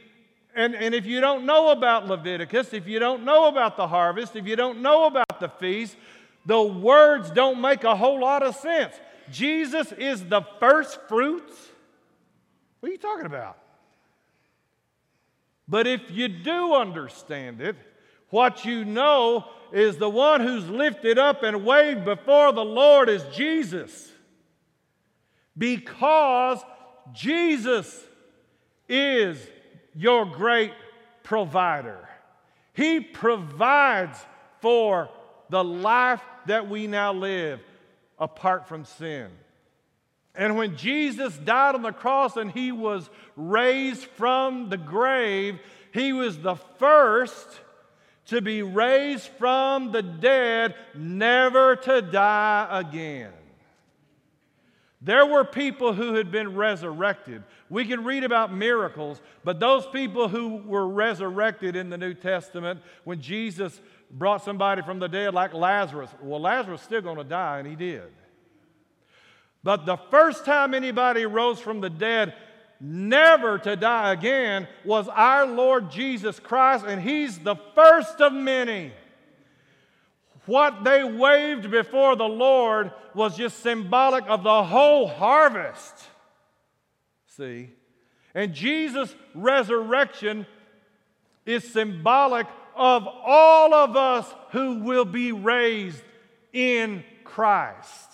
and, 0.56 0.74
and 0.74 0.96
if 0.96 1.06
you 1.06 1.22
don't 1.22 1.46
know 1.46 1.70
about 1.70 2.08
Leviticus, 2.08 2.74
if 2.74 2.88
you 2.88 2.98
don't 3.00 3.24
know 3.24 3.48
about 3.48 3.78
the 3.78 3.88
harvest, 3.88 4.36
if 4.36 4.48
you 4.48 4.56
don't 4.56 4.82
know 4.82 5.06
about 5.06 5.40
the 5.40 5.48
feast, 5.48 5.96
the 6.46 6.62
words 6.62 7.30
don't 7.32 7.62
make 7.62 7.84
a 7.84 7.96
whole 7.96 8.20
lot 8.20 8.42
of 8.42 8.56
sense. 8.56 8.96
Jesus 9.32 9.92
is 9.92 10.26
the 10.26 10.42
first 10.60 11.00
fruits. 11.08 11.56
What 12.80 12.90
are 12.90 12.92
you 12.92 12.98
talking 12.98 13.28
about? 13.28 13.58
But 15.68 15.86
if 15.86 16.10
you 16.10 16.28
do 16.28 16.74
understand 16.74 17.62
it, 17.62 17.76
what 18.32 18.66
you 18.66 18.84
know 18.86 19.46
is 19.72 19.98
the 19.98 20.10
one 20.10 20.42
who's 20.42 20.68
lifted 20.68 21.20
up 21.20 21.44
and 21.44 21.64
waved 21.64 22.06
before 22.06 22.52
the 22.52 22.66
Lord 22.66 23.08
is 23.08 23.24
Jesus. 23.36 24.09
Because 25.60 26.64
Jesus 27.14 28.04
is 28.88 29.38
your 29.94 30.26
great 30.26 30.74
provider. 31.22 32.10
He 32.74 33.02
provides 33.02 34.18
for 34.62 35.10
the 35.50 35.64
life 35.64 36.22
that 36.48 36.70
we 36.70 36.88
now 36.88 37.14
live 37.14 37.60
apart 38.18 38.68
from 38.68 38.86
sin. 38.86 39.30
And 40.34 40.56
when 40.56 40.78
Jesus 40.78 41.38
died 41.38 41.76
on 41.76 41.82
the 41.82 41.92
cross 41.92 42.38
and 42.38 42.52
he 42.52 42.72
was 42.72 43.10
raised 43.36 44.06
from 44.06 44.70
the 44.70 44.78
grave, 44.78 45.60
he 45.94 46.14
was 46.14 46.38
the 46.40 46.56
first 46.56 47.48
to 48.28 48.42
be 48.42 48.62
raised 48.62 49.28
from 49.40 49.92
the 49.92 50.04
dead, 50.04 50.76
never 50.96 51.76
to 51.76 52.02
die 52.02 52.68
again. 52.72 53.34
There 55.02 55.26
were 55.26 55.46
people 55.46 55.94
who 55.94 56.16
had 56.16 56.30
been 56.30 56.56
resurrected. 56.56 57.44
We 57.70 57.86
can 57.86 58.04
read 58.04 58.26
about 58.26 58.54
miracles, 58.54 59.22
but 59.46 59.60
those 59.60 59.88
people 59.88 60.28
who 60.28 60.58
were 60.58 60.88
resurrected 60.88 61.78
in 61.78 61.90
the 61.90 61.98
New 61.98 62.14
Testament, 62.14 62.82
when 63.06 63.22
Jesus 63.22 63.80
brought 64.12 64.44
somebody 64.44 64.82
from 64.82 65.00
the 65.00 65.08
dead 65.08 65.34
like 65.34 65.54
Lazarus. 65.54 66.10
Well, 66.22 66.42
Lazarus 66.42 66.82
still 66.82 67.02
going 67.02 67.18
to 67.18 67.24
die, 67.24 67.60
and 67.60 67.68
he 67.68 67.76
did. 67.76 68.12
But 69.64 69.86
the 69.86 69.98
first 70.10 70.46
time 70.46 70.74
anybody 70.74 71.26
rose 71.26 71.60
from 71.60 71.80
the 71.80 71.90
dead, 71.90 72.34
never 72.82 73.58
to 73.60 73.76
die 73.76 74.12
again, 74.12 74.68
was 74.84 75.08
our 75.10 75.46
Lord 75.46 75.92
Jesus 75.92 76.40
Christ, 76.40 76.86
and 76.86 77.02
he's 77.02 77.40
the 77.40 77.56
first 77.76 78.20
of 78.20 78.34
many. 78.34 78.92
What 80.50 80.84
they 80.84 81.04
waved 81.04 81.70
before 81.70 82.16
the 82.16 82.28
Lord 82.28 82.92
was 83.14 83.38
just 83.38 83.60
symbolic 83.60 84.24
of 84.28 84.42
the 84.42 84.64
whole 84.64 85.08
harvest. 85.08 85.94
See? 87.28 87.70
And 88.34 88.56
Jesus' 88.56 89.14
resurrection 89.36 90.48
is 91.46 91.72
symbolic 91.72 92.48
of 92.76 93.08
all 93.08 93.76
of 93.76 93.96
us 93.96 94.26
who 94.50 94.80
will 94.80 95.06
be 95.06 95.32
raised 95.34 96.02
in 96.52 97.04
Christ. 97.24 98.10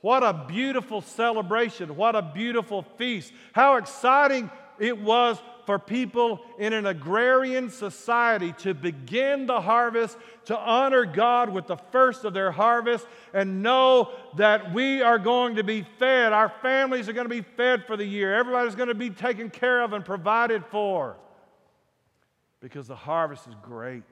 What 0.00 0.22
a 0.22 0.46
beautiful 0.48 1.02
celebration. 1.02 1.96
What 1.96 2.16
a 2.16 2.22
beautiful 2.22 2.80
feast. 2.96 3.34
How 3.52 3.76
exciting 3.76 4.50
it 4.78 4.98
was 4.98 5.38
for 5.70 5.78
people 5.78 6.40
in 6.58 6.72
an 6.72 6.84
agrarian 6.84 7.70
society 7.70 8.52
to 8.54 8.74
begin 8.74 9.46
the 9.46 9.60
harvest, 9.60 10.18
to 10.46 10.58
honor 10.58 11.04
God 11.04 11.48
with 11.48 11.68
the 11.68 11.76
first 11.76 12.24
of 12.24 12.34
their 12.34 12.50
harvest, 12.50 13.06
and 13.32 13.62
know 13.62 14.10
that 14.36 14.74
we 14.74 15.00
are 15.00 15.16
going 15.16 15.54
to 15.54 15.62
be 15.62 15.86
fed. 16.00 16.32
Our 16.32 16.48
families 16.60 17.08
are 17.08 17.12
going 17.12 17.26
to 17.26 17.42
be 17.42 17.46
fed 17.56 17.86
for 17.86 17.96
the 17.96 18.04
year. 18.04 18.34
Everybody's 18.34 18.74
going 18.74 18.88
to 18.88 18.96
be 18.96 19.10
taken 19.10 19.48
care 19.48 19.82
of 19.82 19.92
and 19.92 20.04
provided 20.04 20.66
for 20.72 21.16
because 22.58 22.88
the 22.88 22.96
harvest 22.96 23.46
is 23.46 23.54
great. 23.62 24.02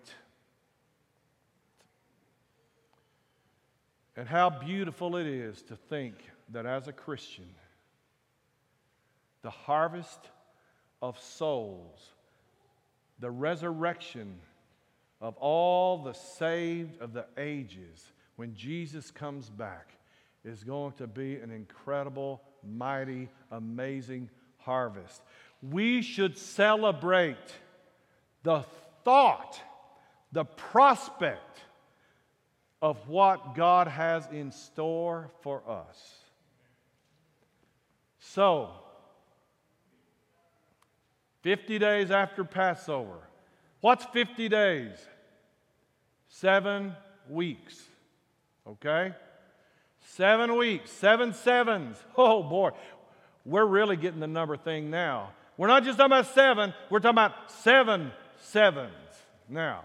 And 4.16 4.28
how 4.28 4.48
beautiful 4.48 5.16
it 5.16 5.26
is 5.26 5.60
to 5.62 5.74
think 5.74 6.14
that 6.50 6.66
as 6.66 6.86
a 6.86 6.92
Christian, 6.92 7.48
the 9.42 9.50
harvest 9.50 10.20
of 11.00 11.18
souls, 11.20 12.00
the 13.18 13.30
resurrection 13.30 14.36
of 15.20 15.36
all 15.36 16.02
the 16.02 16.12
saved 16.12 17.00
of 17.00 17.12
the 17.12 17.26
ages, 17.36 18.12
when 18.36 18.54
Jesus 18.54 19.10
comes 19.10 19.50
back, 19.50 19.94
is 20.44 20.62
going 20.62 20.92
to 20.92 21.06
be 21.06 21.36
an 21.36 21.50
incredible, 21.50 22.40
mighty, 22.64 23.28
amazing 23.50 24.30
harvest. 24.58 25.22
We 25.62 26.02
should 26.02 26.38
celebrate 26.38 27.36
the 28.44 28.64
thought, 29.04 29.60
the 30.30 30.44
prospect 30.44 31.60
of 32.80 33.08
what 33.08 33.56
God 33.56 33.88
has 33.88 34.28
in 34.30 34.52
store 34.52 35.30
for 35.42 35.62
us. 35.68 36.14
So, 38.20 38.70
50 41.42 41.78
days 41.78 42.10
after 42.10 42.44
Passover. 42.44 43.18
What's 43.80 44.04
50 44.06 44.48
days? 44.48 44.96
Seven 46.28 46.94
weeks. 47.28 47.80
Okay? 48.66 49.14
Seven 50.00 50.56
weeks, 50.56 50.90
seven 50.90 51.32
sevens. 51.32 51.96
Oh 52.16 52.42
boy, 52.42 52.70
we're 53.44 53.64
really 53.64 53.96
getting 53.96 54.20
the 54.20 54.26
number 54.26 54.56
thing 54.56 54.90
now. 54.90 55.30
We're 55.56 55.68
not 55.68 55.84
just 55.84 55.98
talking 55.98 56.12
about 56.12 56.26
seven, 56.34 56.74
we're 56.90 57.00
talking 57.00 57.14
about 57.14 57.50
seven 57.50 58.12
sevens 58.36 58.92
now. 59.48 59.84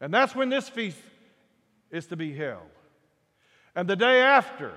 And 0.00 0.12
that's 0.12 0.34
when 0.34 0.48
this 0.48 0.68
feast 0.68 0.98
is 1.90 2.06
to 2.06 2.16
be 2.16 2.34
held. 2.34 2.60
And 3.74 3.88
the 3.88 3.96
day 3.96 4.20
after 4.20 4.72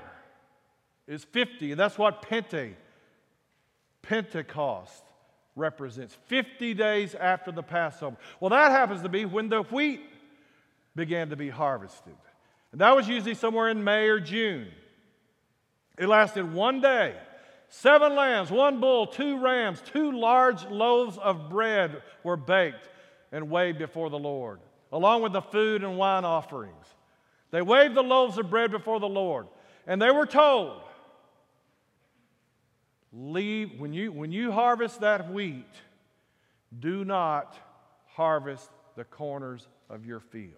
is 1.08 1.24
50, 1.24 1.72
and 1.72 1.80
that's 1.80 1.98
what 1.98 2.22
Pente, 2.22 2.74
Pentecost 4.02 5.04
represents 5.58 6.16
50 6.28 6.74
days 6.76 7.16
after 7.16 7.52
the 7.52 7.64
Passover. 7.64 8.16
Well, 8.40 8.50
that 8.52 8.72
happens 8.72 9.02
to 9.02 9.10
be 9.10 9.26
when 9.26 9.50
the 9.50 9.64
wheat 9.64 10.02
began 10.96 11.30
to 11.30 11.36
be 11.36 11.50
harvested. 11.50 12.16
And 12.72 12.82
that 12.82 12.96
was 12.96 13.08
usually 13.08 13.36
somewhere 13.36 13.70
in 13.70 13.84
May 13.84 14.08
or 14.08 14.20
June. 14.20 14.68
It 15.98 16.08
lasted 16.08 16.54
one 16.54 16.82
day. 16.82 17.16
Seven 17.70 18.16
lambs, 18.16 18.50
one 18.50 18.80
bull, 18.80 19.08
two 19.08 19.40
rams, 19.40 19.82
two 19.94 20.12
large 20.12 20.66
loaves 20.66 21.18
of 21.18 21.50
bread 21.50 22.02
were 22.24 22.38
baked 22.38 22.90
and 23.32 23.50
waved 23.50 23.80
before 23.80 24.10
the 24.10 24.20
Lord, 24.20 24.60
along 24.92 25.22
with 25.22 25.34
the 25.34 25.42
food 25.42 25.84
and 25.84 25.98
wine 25.98 26.24
offerings. 26.24 26.86
They 27.52 27.62
waved 27.62 27.96
the 27.96 28.04
loaves 28.04 28.38
of 28.38 28.50
bread 28.50 28.72
before 28.72 29.00
the 29.00 29.10
Lord, 29.10 29.48
and 29.86 30.02
they 30.02 30.12
were 30.12 30.26
told, 30.26 30.82
Leave, 33.20 33.80
when 33.80 33.94
you, 33.94 34.12
when 34.12 34.32
you 34.32 34.52
harvest 34.52 35.02
that 35.02 35.34
wheat, 35.34 35.66
do 36.80 37.04
not 37.04 37.58
harvest 38.06 38.70
the 38.96 39.04
corners 39.04 39.68
of 39.90 40.06
your 40.06 40.20
field. 40.20 40.54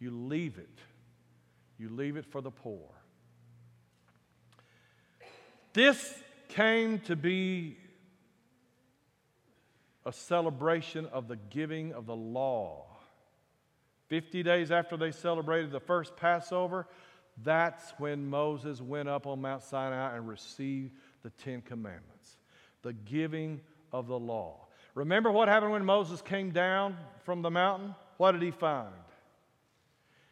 You 0.00 0.10
leave 0.10 0.58
it. 0.58 0.80
You 1.78 1.88
leave 1.90 2.16
it 2.16 2.26
for 2.26 2.40
the 2.40 2.50
poor. 2.50 2.88
This 5.74 6.12
came 6.48 6.98
to 7.00 7.14
be 7.14 7.76
a 10.04 10.12
celebration 10.12 11.06
of 11.06 11.28
the 11.28 11.36
giving 11.36 11.92
of 11.92 12.06
the 12.06 12.16
law. 12.16 12.86
50 14.08 14.42
days 14.42 14.72
after 14.72 14.96
they 14.96 15.12
celebrated 15.12 15.70
the 15.70 15.78
first 15.78 16.16
Passover, 16.16 16.88
that's 17.44 17.92
when 17.98 18.28
Moses 18.28 18.80
went 18.80 19.08
up 19.08 19.26
on 19.26 19.40
Mount 19.40 19.62
Sinai 19.62 20.16
and 20.16 20.26
received 20.26 20.92
the 21.26 21.42
Ten 21.42 21.60
Commandments, 21.60 22.36
the 22.82 22.92
giving 22.92 23.60
of 23.92 24.06
the 24.06 24.16
law. 24.16 24.68
Remember 24.94 25.28
what 25.32 25.48
happened 25.48 25.72
when 25.72 25.84
Moses 25.84 26.22
came 26.22 26.52
down 26.52 26.96
from 27.24 27.42
the 27.42 27.50
mountain? 27.50 27.96
What 28.16 28.30
did 28.30 28.42
he 28.42 28.52
find? 28.52 28.94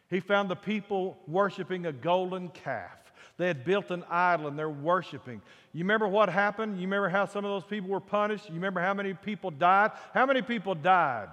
He 0.09 0.21
found 0.21 0.49
the 0.49 0.55
people 0.55 1.17
worshiping 1.27 1.85
a 1.85 1.91
golden 1.91 2.47
calf. 2.47 2.97
They 3.35 3.47
had 3.47 3.65
built 3.65 3.91
an 3.91 4.05
idol 4.09 4.47
and 4.47 4.57
they're 4.57 4.69
worshiping. 4.69 5.41
You 5.73 5.83
remember 5.83 6.07
what 6.07 6.29
happened? 6.29 6.77
You 6.77 6.83
remember 6.83 7.09
how 7.09 7.25
some 7.25 7.43
of 7.43 7.51
those 7.51 7.69
people 7.69 7.89
were 7.89 7.99
punished? 7.99 8.47
You 8.47 8.55
remember 8.55 8.79
how 8.79 8.93
many 8.93 9.13
people 9.13 9.51
died? 9.51 9.91
How 10.13 10.25
many 10.25 10.43
people 10.43 10.75
died? 10.75 11.27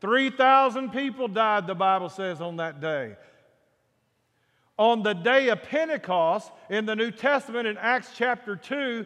3,000 0.00 0.88
people 0.88 1.28
died, 1.28 1.66
the 1.66 1.74
Bible 1.74 2.08
says, 2.08 2.40
on 2.40 2.56
that 2.56 2.80
day. 2.80 3.16
On 4.78 5.02
the 5.02 5.12
day 5.12 5.48
of 5.48 5.62
Pentecost 5.64 6.50
in 6.70 6.86
the 6.86 6.94
New 6.96 7.10
Testament 7.10 7.66
in 7.66 7.76
Acts 7.76 8.10
chapter 8.14 8.56
2, 8.56 9.04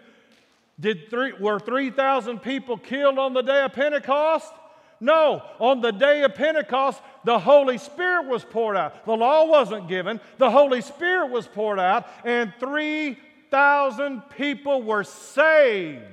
did 0.78 1.08
three, 1.10 1.32
were 1.32 1.58
3,000 1.58 2.40
people 2.40 2.76
killed 2.76 3.18
on 3.18 3.32
the 3.32 3.42
day 3.42 3.62
of 3.62 3.72
Pentecost? 3.72 4.52
No, 5.00 5.42
on 5.58 5.80
the 5.80 5.90
day 5.90 6.22
of 6.22 6.34
Pentecost, 6.34 7.02
the 7.24 7.38
Holy 7.38 7.78
Spirit 7.78 8.28
was 8.28 8.44
poured 8.44 8.76
out. 8.76 9.04
The 9.04 9.16
law 9.16 9.46
wasn't 9.46 9.88
given, 9.88 10.20
the 10.38 10.50
Holy 10.50 10.80
Spirit 10.80 11.30
was 11.30 11.46
poured 11.46 11.80
out, 11.80 12.06
and 12.24 12.52
3,000 12.60 14.22
people 14.36 14.82
were 14.82 15.04
saved. 15.04 16.04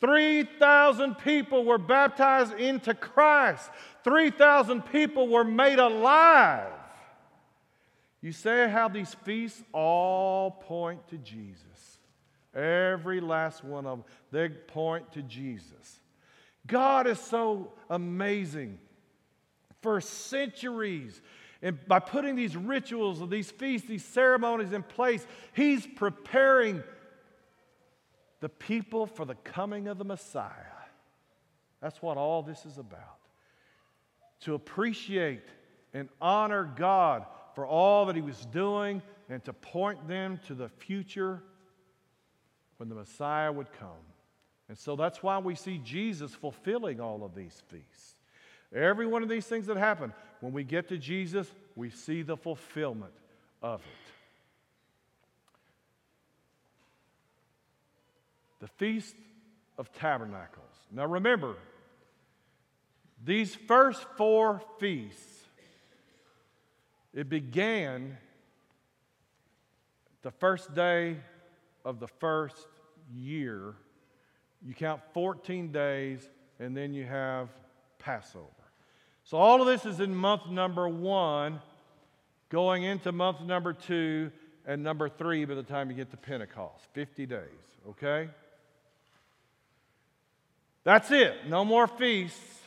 3,000 0.00 1.16
people 1.16 1.64
were 1.64 1.78
baptized 1.78 2.54
into 2.54 2.94
Christ. 2.94 3.68
3,000 4.04 4.82
people 4.82 5.28
were 5.28 5.44
made 5.44 5.78
alive. 5.78 6.77
You 8.20 8.32
say 8.32 8.68
how 8.68 8.88
these 8.88 9.14
feasts 9.14 9.62
all 9.72 10.50
point 10.50 11.06
to 11.08 11.18
Jesus. 11.18 11.98
Every 12.54 13.20
last 13.20 13.62
one 13.62 13.86
of 13.86 13.98
them, 13.98 14.04
they 14.32 14.48
point 14.48 15.12
to 15.12 15.22
Jesus. 15.22 16.00
God 16.66 17.06
is 17.06 17.20
so 17.20 17.72
amazing. 17.88 18.78
For 19.80 20.00
centuries, 20.00 21.20
and 21.62 21.78
by 21.86 22.00
putting 22.00 22.34
these 22.34 22.56
rituals, 22.56 23.20
of 23.20 23.30
these 23.30 23.50
feasts, 23.50 23.86
these 23.86 24.04
ceremonies 24.04 24.72
in 24.72 24.82
place, 24.82 25.24
He's 25.52 25.86
preparing 25.86 26.82
the 28.40 28.48
people 28.48 29.06
for 29.06 29.24
the 29.24 29.36
coming 29.36 29.86
of 29.86 29.98
the 29.98 30.04
Messiah. 30.04 30.50
That's 31.80 32.02
what 32.02 32.16
all 32.16 32.42
this 32.42 32.66
is 32.66 32.78
about. 32.78 33.18
To 34.40 34.54
appreciate 34.54 35.44
and 35.94 36.08
honor 36.20 36.64
God 36.76 37.24
for 37.54 37.66
all 37.66 38.06
that 38.06 38.16
He 38.16 38.22
was 38.22 38.46
doing 38.46 39.02
and 39.28 39.44
to 39.44 39.52
point 39.52 40.08
them 40.08 40.40
to 40.46 40.54
the 40.54 40.68
future 40.68 41.42
when 42.78 42.88
the 42.88 42.94
Messiah 42.94 43.52
would 43.52 43.72
come. 43.72 43.88
And 44.68 44.78
so 44.78 44.96
that's 44.96 45.22
why 45.22 45.38
we 45.38 45.54
see 45.54 45.78
Jesus 45.78 46.34
fulfilling 46.34 47.00
all 47.00 47.24
of 47.24 47.34
these 47.34 47.62
feasts. 47.68 48.16
Every 48.74 49.06
one 49.06 49.22
of 49.22 49.28
these 49.28 49.46
things 49.46 49.66
that 49.66 49.76
happen, 49.76 50.12
when 50.40 50.52
we 50.52 50.62
get 50.62 50.88
to 50.88 50.98
Jesus, 50.98 51.50
we 51.74 51.90
see 51.90 52.22
the 52.22 52.36
fulfillment 52.36 53.12
of 53.62 53.80
it. 53.80 54.12
The 58.60 58.68
Feast 58.68 59.14
of 59.78 59.92
Tabernacles. 59.92 60.64
Now 60.92 61.06
remember, 61.06 61.54
these 63.24 63.54
first 63.54 64.04
four 64.16 64.60
feasts, 64.78 65.47
it 67.18 67.28
began 67.28 68.16
the 70.22 70.30
first 70.30 70.72
day 70.72 71.16
of 71.84 71.98
the 71.98 72.06
first 72.06 72.68
year, 73.12 73.74
you 74.64 74.72
count 74.72 75.00
14 75.14 75.72
days, 75.72 76.28
and 76.60 76.76
then 76.76 76.94
you 76.94 77.04
have 77.04 77.48
Passover. 77.98 78.46
So 79.24 79.36
all 79.36 79.60
of 79.60 79.66
this 79.66 79.84
is 79.84 79.98
in 79.98 80.14
month 80.14 80.46
number 80.48 80.88
one, 80.88 81.60
going 82.50 82.84
into 82.84 83.10
month 83.10 83.40
number 83.40 83.72
two, 83.72 84.30
and 84.64 84.84
number 84.84 85.08
three 85.08 85.44
by 85.44 85.56
the 85.56 85.64
time 85.64 85.90
you 85.90 85.96
get 85.96 86.12
to 86.12 86.16
Pentecost 86.16 86.86
50 86.92 87.26
days, 87.26 87.40
okay? 87.88 88.28
That's 90.84 91.10
it. 91.10 91.48
No 91.48 91.64
more 91.64 91.88
feasts. 91.88 92.60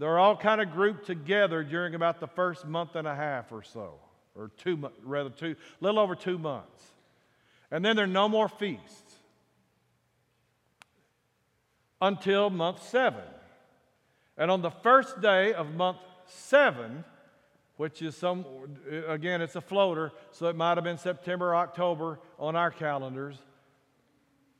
They're 0.00 0.18
all 0.18 0.34
kind 0.34 0.62
of 0.62 0.72
grouped 0.72 1.04
together 1.04 1.62
during 1.62 1.94
about 1.94 2.20
the 2.20 2.26
first 2.26 2.66
month 2.66 2.96
and 2.96 3.06
a 3.06 3.14
half 3.14 3.52
or 3.52 3.62
so, 3.62 3.96
or 4.34 4.50
two, 4.56 4.90
rather 5.02 5.28
two, 5.28 5.56
little 5.82 6.00
over 6.00 6.14
two 6.14 6.38
months. 6.38 6.82
And 7.70 7.84
then 7.84 7.96
there 7.96 8.06
are 8.06 8.08
no 8.08 8.26
more 8.26 8.48
feasts 8.48 9.14
until 12.00 12.48
month 12.48 12.82
seven. 12.82 13.24
And 14.38 14.50
on 14.50 14.62
the 14.62 14.70
first 14.70 15.20
day 15.20 15.52
of 15.52 15.74
month 15.74 15.98
seven, 16.24 17.04
which 17.76 18.00
is 18.00 18.16
some, 18.16 18.46
again, 19.06 19.42
it's 19.42 19.56
a 19.56 19.60
floater, 19.60 20.12
so 20.30 20.46
it 20.46 20.56
might 20.56 20.78
have 20.78 20.84
been 20.84 20.96
September, 20.96 21.54
October 21.54 22.20
on 22.38 22.56
our 22.56 22.70
calendars. 22.70 23.36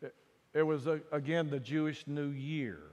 It, 0.03 0.15
it 0.53 0.63
was, 0.65 0.87
a, 0.87 1.01
again, 1.11 1.49
the 1.49 1.61
Jewish 1.61 2.07
New 2.07 2.29
Year. 2.29 2.90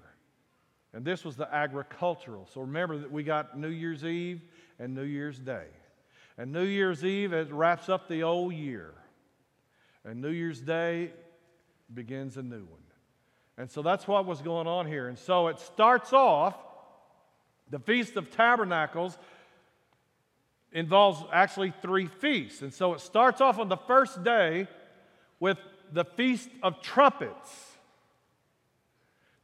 And 0.93 1.03
this 1.05 1.23
was 1.23 1.35
the 1.35 1.53
agricultural. 1.53 2.47
So 2.53 2.61
remember 2.61 2.97
that 2.97 3.11
we 3.11 3.23
got 3.23 3.57
New 3.57 3.69
Year's 3.69 4.03
Eve 4.03 4.41
and 4.79 4.95
New 4.95 5.03
Year's 5.03 5.39
Day. 5.39 5.65
And 6.37 6.51
New 6.51 6.65
Year's 6.65 7.03
Eve, 7.03 7.33
it 7.33 7.51
wraps 7.51 7.89
up 7.89 8.07
the 8.07 8.23
old 8.23 8.53
year. 8.53 8.93
And 10.05 10.21
New 10.21 10.29
Year's 10.29 10.61
Day 10.61 11.11
begins 11.93 12.37
a 12.37 12.43
new 12.43 12.63
one. 12.63 12.81
And 13.57 13.69
so 13.69 13.81
that's 13.81 14.07
what 14.07 14.25
was 14.25 14.41
going 14.41 14.67
on 14.67 14.85
here. 14.85 15.07
And 15.07 15.17
so 15.17 15.47
it 15.47 15.59
starts 15.59 16.13
off, 16.13 16.55
the 17.69 17.79
Feast 17.79 18.15
of 18.15 18.31
Tabernacles 18.31 19.17
involves 20.71 21.23
actually 21.33 21.73
three 21.81 22.07
feasts. 22.07 22.61
And 22.61 22.73
so 22.73 22.93
it 22.93 23.01
starts 23.01 23.41
off 23.41 23.57
on 23.57 23.67
the 23.67 23.77
first 23.77 24.23
day 24.23 24.67
with 25.39 25.57
the 25.91 26.05
Feast 26.05 26.49
of 26.61 26.81
Trumpets. 26.81 27.76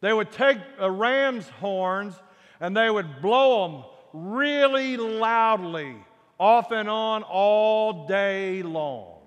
They 0.03 0.11
would 0.11 0.33
take 0.33 0.57
a 0.79 0.91
ram's 0.91 1.47
horns 1.47 2.13
and 2.59 2.75
they 2.75 2.89
would 2.89 3.21
blow 3.21 3.65
them 3.65 3.85
really 4.11 4.97
loudly, 4.97 5.95
off 6.37 6.71
and 6.71 6.89
on, 6.89 7.23
all 7.23 8.05
day 8.05 8.63
long. 8.63 9.21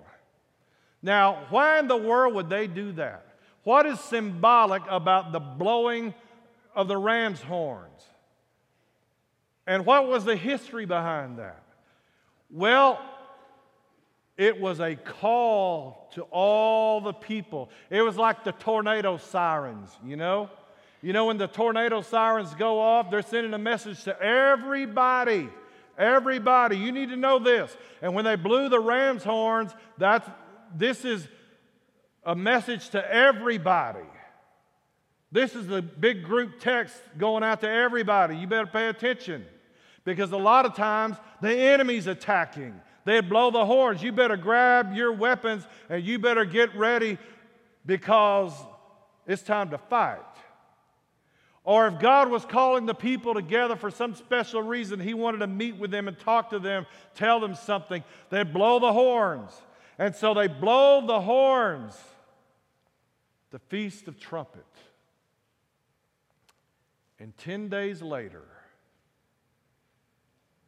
Now, 1.01 1.47
why 1.49 1.79
in 1.79 1.87
the 1.87 1.97
world 1.97 2.35
would 2.35 2.47
they 2.47 2.67
do 2.67 2.91
that? 2.91 3.25
What 3.63 3.87
is 3.87 3.99
symbolic 3.99 4.83
about 4.87 5.31
the 5.31 5.39
blowing 5.39 6.13
of 6.75 6.87
the 6.87 6.97
ram's 6.97 7.41
horns? 7.41 8.03
And 9.65 9.83
what 9.83 10.07
was 10.07 10.25
the 10.25 10.35
history 10.35 10.85
behind 10.85 11.39
that? 11.39 11.63
Well, 12.51 13.01
it 14.37 14.61
was 14.61 14.79
a 14.79 14.95
call 14.95 16.11
to 16.13 16.21
all 16.29 17.01
the 17.01 17.13
people. 17.13 17.71
It 17.89 18.03
was 18.03 18.15
like 18.15 18.43
the 18.43 18.51
tornado 18.51 19.17
sirens, 19.17 19.89
you 20.05 20.17
know? 20.17 20.51
You 21.01 21.13
know, 21.13 21.25
when 21.25 21.37
the 21.37 21.47
tornado 21.47 22.01
sirens 22.01 22.53
go 22.55 22.79
off, 22.79 23.11
they're 23.11 23.21
sending 23.21 23.53
a 23.53 23.59
message 23.59 24.03
to 24.05 24.19
everybody. 24.21 25.49
Everybody, 25.97 26.77
you 26.77 26.91
need 26.91 27.09
to 27.09 27.15
know 27.15 27.39
this. 27.39 27.75
And 28.01 28.13
when 28.13 28.25
they 28.25 28.35
blew 28.35 28.69
the 28.69 28.79
ram's 28.79 29.23
horns, 29.23 29.71
that's 29.97 30.27
this 30.75 31.05
is 31.05 31.27
a 32.23 32.35
message 32.35 32.89
to 32.89 33.13
everybody. 33.13 34.05
This 35.31 35.55
is 35.55 35.67
the 35.67 35.81
big 35.81 36.23
group 36.23 36.59
text 36.59 36.95
going 37.17 37.43
out 37.43 37.61
to 37.61 37.69
everybody. 37.69 38.37
You 38.37 38.47
better 38.47 38.67
pay 38.67 38.89
attention 38.89 39.45
because 40.03 40.31
a 40.31 40.37
lot 40.37 40.65
of 40.65 40.75
times 40.75 41.17
the 41.41 41.53
enemy's 41.53 42.07
attacking. 42.07 42.79
They 43.05 43.21
blow 43.21 43.51
the 43.51 43.65
horns. 43.65 44.03
You 44.03 44.11
better 44.11 44.37
grab 44.37 44.93
your 44.93 45.11
weapons 45.11 45.65
and 45.89 46.03
you 46.03 46.19
better 46.19 46.45
get 46.45 46.75
ready 46.75 47.17
because 47.85 48.53
it's 49.25 49.41
time 49.41 49.69
to 49.71 49.77
fight. 49.77 50.19
Or 51.67 51.85
if 51.87 51.99
God 51.99 52.29
was 52.29 52.45
calling 52.45 52.85
the 52.85 52.95
people 52.95 53.33
together 53.33 53.75
for 53.75 53.91
some 53.91 54.15
special 54.15 54.61
reason, 54.61 55.01
He 55.01 55.13
wanted 55.13 55.39
to 55.39 55.47
meet 55.47 55.75
with 55.75 55.91
them 55.91 56.07
and 56.07 56.17
talk 56.17 56.51
to 56.51 56.59
them, 56.59 56.85
tell 57.13 57.41
them 57.41 57.55
something, 57.55 58.05
they'd 58.29 58.53
blow 58.53 58.79
the 58.79 58.93
horns. 58.93 59.51
And 59.99 60.15
so 60.15 60.33
they 60.33 60.47
blow 60.47 61.05
the 61.05 61.19
horns, 61.19 61.93
the 63.51 63.59
Feast 63.59 64.07
of 64.07 64.17
Trumpets. 64.17 64.79
And 67.19 67.37
10 67.37 67.67
days 67.67 68.01
later 68.01 68.45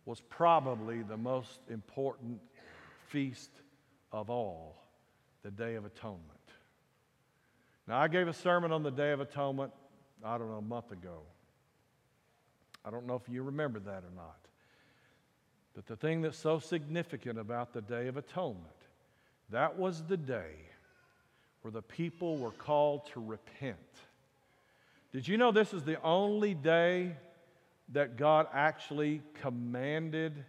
was 0.03 0.19
probably 0.19 1.01
the 1.01 1.15
most 1.15 1.61
important 1.69 2.41
feast 3.07 3.51
of 4.11 4.29
all, 4.29 4.83
the 5.43 5.51
Day 5.51 5.75
of 5.75 5.85
Atonement. 5.85 6.25
Now, 7.87 7.99
I 7.99 8.09
gave 8.09 8.27
a 8.27 8.33
sermon 8.33 8.73
on 8.73 8.83
the 8.83 8.91
Day 8.91 9.13
of 9.13 9.21
Atonement, 9.21 9.71
I 10.23 10.37
don't 10.37 10.49
know, 10.49 10.57
a 10.57 10.61
month 10.61 10.91
ago. 10.91 11.21
I 12.85 12.91
don't 12.91 13.07
know 13.07 13.15
if 13.15 13.31
you 13.31 13.43
remember 13.43 13.79
that 13.79 14.03
or 14.03 14.15
not. 14.15 14.37
But 15.75 15.85
the 15.85 15.95
thing 15.95 16.21
that's 16.21 16.37
so 16.37 16.59
significant 16.59 17.39
about 17.39 17.73
the 17.73 17.81
Day 17.81 18.07
of 18.07 18.17
Atonement 18.17 18.65
that 19.51 19.77
was 19.77 20.03
the 20.03 20.17
day 20.17 20.51
where 21.61 21.71
the 21.71 21.81
people 21.81 22.37
were 22.37 22.51
called 22.51 23.05
to 23.13 23.19
repent. 23.19 23.77
Did 25.11 25.27
you 25.27 25.37
know 25.37 25.51
this 25.51 25.73
is 25.73 25.83
the 25.83 26.01
only 26.03 26.53
day 26.53 27.15
that 27.93 28.15
God 28.15 28.47
actually 28.53 29.21
commanded 29.41 30.45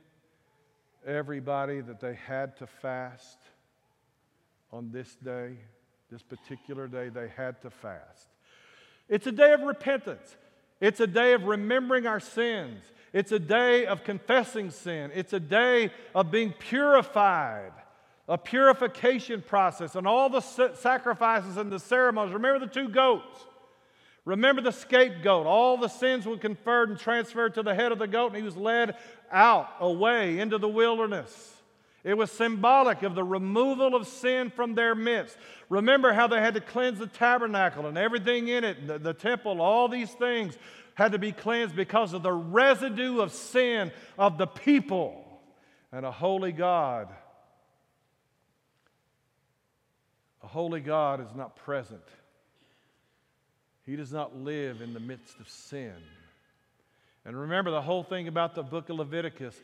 everybody 1.07 1.81
that 1.81 2.01
they 2.01 2.15
had 2.15 2.57
to 2.59 2.67
fast 2.67 3.39
on 4.73 4.93
this 4.93 5.17
day? 5.25 5.57
This 6.11 6.23
particular 6.23 6.87
day, 6.89 7.09
they 7.09 7.29
had 7.29 7.63
to 7.63 7.71
fast. 7.71 8.29
It's 9.11 9.27
a 9.27 9.33
day 9.33 9.53
of 9.53 9.61
repentance. 9.61 10.37
It's 10.81 11.01
a 11.01 11.07
day 11.07 11.35
of 11.35 11.45
remembering 11.45 12.07
our 12.07 12.21
sins. 12.21 12.83
It's 13.13 13.33
a 13.33 13.39
day 13.39 13.85
of 13.85 14.05
confessing 14.05 14.71
sin. 14.71 15.11
It's 15.15 15.35
a 15.35 15.41
day 15.41 15.91
of 16.15 16.31
being 16.31 16.53
purified 16.53 17.73
a 18.31 18.39
purification 18.39 19.43
process, 19.43 19.97
and 19.97 20.07
all 20.07 20.31
the 20.31 20.41
sacrifices 20.41 21.57
and 21.57 21.71
the 21.71 21.81
ceremonies. 21.81 22.33
Remember 22.33 22.65
the 22.65 22.73
two 22.73 22.89
goats. 22.89 23.45
Remember 24.25 24.63
the 24.63 24.71
scapegoat. 24.71 25.47
All 25.47 25.77
the 25.77 25.89
sins 25.89 26.27
were 26.27 26.37
conferred 26.37 26.91
and 26.91 26.99
transferred 26.99 27.55
to 27.55 27.65
the 27.65 27.75
head 27.75 27.91
of 27.91 27.99
the 27.99 28.07
goat, 28.07 28.29
and 28.29 28.37
he 28.37 28.43
was 28.45 28.57
led 28.57 28.95
out, 29.33 29.69
away 29.81 30.39
into 30.39 30.59
the 30.59 30.69
wilderness. 30.69 31.60
It 32.03 32.17
was 32.17 32.31
symbolic 32.31 33.03
of 33.03 33.15
the 33.15 33.25
removal 33.25 33.95
of 33.95 34.07
sin 34.07 34.51
from 34.51 34.75
their 34.75 34.95
midst. 34.95 35.37
Remember 35.69 36.13
how 36.13 36.27
they 36.27 36.41
had 36.41 36.55
to 36.55 36.61
cleanse 36.61 36.99
the 36.99 37.07
tabernacle 37.07 37.87
and 37.87 37.99
everything 37.99 38.49
in 38.49 38.65
it, 38.65 38.87
the, 38.87 38.99
the, 38.99 39.13
temple, 39.13 39.61
all 39.61 39.87
these 39.89 40.11
things 40.13 40.57
had 40.95 41.13
to 41.13 41.19
be 41.19 41.33
cleansed 41.33 41.77
because 41.77 42.15
of 42.15 42.23
the 42.23 42.33
residue 42.33 43.21
of 43.21 43.33
sin 43.33 43.93
of 44.19 44.39
the 44.39 44.47
people. 44.47 45.25
And 45.93 46.07
a 46.07 46.11
holy 46.11 46.53
God, 46.53 47.09
a 50.43 50.47
holy 50.47 50.81
God 50.81 51.21
is 51.21 51.35
not 51.35 51.57
present. 51.57 52.03
He 53.85 53.97
does 53.97 54.13
not 54.13 54.37
live 54.37 54.81
in 54.81 54.95
the 54.95 55.01
midst 55.01 55.39
of 55.41 55.49
sin. 55.49 55.97
And 57.25 57.39
remember, 57.39 57.71
the 57.71 57.83
whole 57.83 58.03
thing 58.03 58.29
about 58.29 58.55
the 58.55 58.63
book 58.63 58.89
of 58.89 58.97
Leviticus 58.97 59.61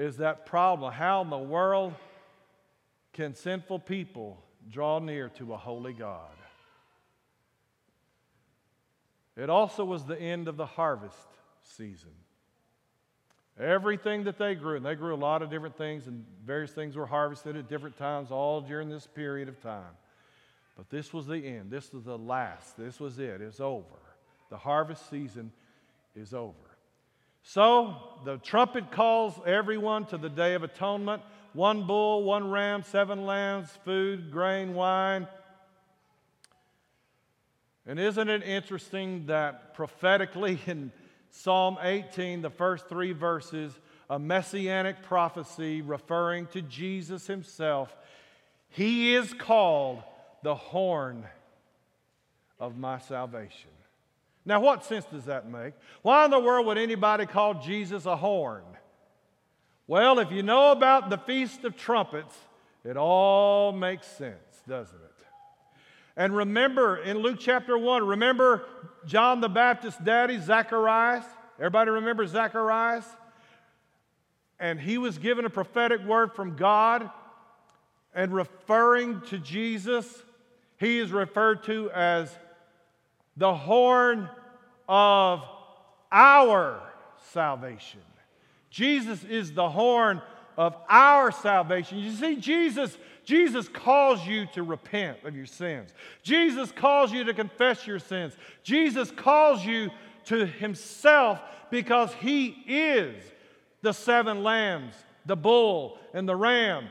is 0.00 0.16
that 0.16 0.46
problem. 0.46 0.92
How 0.92 1.20
in 1.20 1.28
the 1.28 1.36
world 1.36 1.94
can 3.12 3.34
sinful 3.34 3.80
people 3.80 4.42
draw 4.70 4.98
near 4.98 5.28
to 5.36 5.52
a 5.52 5.58
holy 5.58 5.92
God? 5.92 6.30
It 9.36 9.50
also 9.50 9.84
was 9.84 10.04
the 10.04 10.18
end 10.18 10.48
of 10.48 10.56
the 10.56 10.64
harvest 10.64 11.16
season. 11.62 12.10
Everything 13.60 14.24
that 14.24 14.38
they 14.38 14.54
grew, 14.54 14.76
and 14.76 14.86
they 14.86 14.94
grew 14.94 15.14
a 15.14 15.16
lot 15.16 15.42
of 15.42 15.50
different 15.50 15.76
things, 15.76 16.06
and 16.06 16.24
various 16.46 16.70
things 16.70 16.96
were 16.96 17.06
harvested 17.06 17.56
at 17.56 17.68
different 17.68 17.98
times, 17.98 18.30
all 18.30 18.62
during 18.62 18.88
this 18.88 19.06
period 19.06 19.50
of 19.50 19.60
time. 19.60 19.92
But 20.78 20.88
this 20.88 21.12
was 21.12 21.26
the 21.26 21.36
end. 21.36 21.70
This 21.70 21.92
was 21.92 22.04
the 22.04 22.16
last. 22.16 22.78
This 22.78 22.98
was 22.98 23.18
it. 23.18 23.42
It's 23.42 23.60
over. 23.60 23.84
The 24.48 24.56
harvest 24.56 25.10
season 25.10 25.52
is 26.16 26.32
over. 26.32 26.69
So 27.42 27.96
the 28.24 28.38
trumpet 28.38 28.90
calls 28.90 29.34
everyone 29.46 30.06
to 30.06 30.18
the 30.18 30.28
Day 30.28 30.54
of 30.54 30.62
Atonement 30.62 31.22
one 31.52 31.86
bull, 31.86 32.22
one 32.22 32.50
ram, 32.50 32.82
seven 32.82 33.26
lambs, 33.26 33.68
food, 33.84 34.30
grain, 34.30 34.74
wine. 34.74 35.26
And 37.86 37.98
isn't 37.98 38.28
it 38.28 38.42
interesting 38.44 39.26
that 39.26 39.74
prophetically 39.74 40.60
in 40.66 40.92
Psalm 41.30 41.78
18, 41.80 42.42
the 42.42 42.50
first 42.50 42.88
three 42.88 43.12
verses, 43.12 43.72
a 44.08 44.18
messianic 44.18 45.02
prophecy 45.02 45.82
referring 45.82 46.46
to 46.48 46.62
Jesus 46.62 47.26
himself, 47.26 47.96
he 48.68 49.14
is 49.14 49.32
called 49.34 50.02
the 50.42 50.54
horn 50.54 51.24
of 52.58 52.76
my 52.76 52.98
salvation. 52.98 53.70
Now, 54.44 54.60
what 54.60 54.84
sense 54.84 55.04
does 55.06 55.26
that 55.26 55.48
make? 55.48 55.74
Why 56.02 56.24
in 56.24 56.30
the 56.30 56.38
world 56.38 56.66
would 56.66 56.78
anybody 56.78 57.26
call 57.26 57.54
Jesus 57.54 58.06
a 58.06 58.16
horn? 58.16 58.64
Well, 59.86 60.18
if 60.18 60.30
you 60.32 60.42
know 60.42 60.72
about 60.72 61.10
the 61.10 61.18
Feast 61.18 61.64
of 61.64 61.76
Trumpets, 61.76 62.34
it 62.84 62.96
all 62.96 63.72
makes 63.72 64.06
sense, 64.06 64.62
doesn't 64.66 64.96
it? 64.96 65.10
And 66.16 66.36
remember 66.36 66.98
in 66.98 67.18
Luke 67.18 67.38
chapter 67.38 67.76
1, 67.76 68.06
remember 68.06 68.64
John 69.06 69.40
the 69.40 69.48
Baptist's 69.48 70.00
daddy, 70.02 70.38
Zacharias? 70.38 71.24
Everybody 71.58 71.90
remember 71.90 72.26
Zacharias? 72.26 73.04
And 74.58 74.80
he 74.80 74.98
was 74.98 75.18
given 75.18 75.44
a 75.44 75.50
prophetic 75.50 76.04
word 76.04 76.34
from 76.34 76.56
God 76.56 77.10
and 78.14 78.32
referring 78.32 79.20
to 79.22 79.38
Jesus, 79.38 80.22
he 80.78 80.98
is 80.98 81.12
referred 81.12 81.62
to 81.64 81.90
as 81.92 82.36
the 83.40 83.54
horn 83.54 84.28
of 84.86 85.42
our 86.12 86.82
salvation. 87.32 88.02
Jesus 88.68 89.24
is 89.24 89.54
the 89.54 89.68
horn 89.68 90.20
of 90.58 90.76
our 90.90 91.32
salvation. 91.32 91.96
You 91.96 92.12
see, 92.12 92.36
Jesus, 92.36 92.98
Jesus 93.24 93.66
calls 93.66 94.26
you 94.26 94.44
to 94.52 94.62
repent 94.62 95.24
of 95.24 95.34
your 95.34 95.46
sins. 95.46 95.94
Jesus 96.22 96.70
calls 96.70 97.12
you 97.12 97.24
to 97.24 97.32
confess 97.32 97.86
your 97.86 97.98
sins. 97.98 98.36
Jesus 98.62 99.10
calls 99.10 99.64
you 99.64 99.88
to 100.26 100.44
Himself 100.44 101.40
because 101.70 102.12
He 102.20 102.48
is 102.68 103.24
the 103.80 103.92
seven 103.92 104.42
lambs, 104.42 104.92
the 105.24 105.36
bull, 105.36 105.98
and 106.12 106.28
the 106.28 106.36
ram 106.36 106.88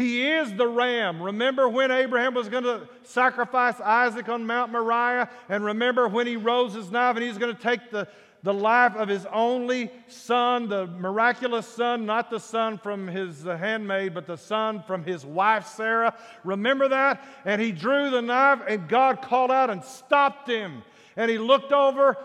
he 0.00 0.26
is 0.26 0.52
the 0.54 0.66
ram. 0.66 1.22
Remember 1.22 1.68
when 1.68 1.90
Abraham 1.90 2.34
was 2.34 2.48
going 2.48 2.64
to 2.64 2.88
sacrifice 3.02 3.80
Isaac 3.80 4.28
on 4.28 4.46
Mount 4.46 4.72
Moriah? 4.72 5.28
And 5.48 5.64
remember 5.64 6.08
when 6.08 6.26
he 6.26 6.36
rose 6.36 6.74
his 6.74 6.90
knife 6.90 7.16
and 7.16 7.24
he's 7.24 7.38
going 7.38 7.54
to 7.54 7.62
take 7.62 7.90
the, 7.90 8.08
the 8.42 8.54
life 8.54 8.94
of 8.96 9.08
his 9.08 9.26
only 9.26 9.90
son, 10.08 10.68
the 10.68 10.86
miraculous 10.86 11.66
son, 11.66 12.06
not 12.06 12.30
the 12.30 12.38
son 12.38 12.78
from 12.78 13.08
his 13.08 13.42
handmaid, 13.42 14.14
but 14.14 14.26
the 14.26 14.36
son 14.36 14.82
from 14.86 15.04
his 15.04 15.24
wife 15.24 15.66
Sarah. 15.66 16.16
Remember 16.44 16.88
that? 16.88 17.22
And 17.44 17.60
he 17.60 17.72
drew 17.72 18.10
the 18.10 18.22
knife, 18.22 18.60
and 18.66 18.88
God 18.88 19.22
called 19.22 19.50
out 19.50 19.70
and 19.70 19.84
stopped 19.84 20.48
him. 20.48 20.82
And 21.16 21.30
he 21.30 21.38
looked 21.38 21.72
over, 21.72 22.16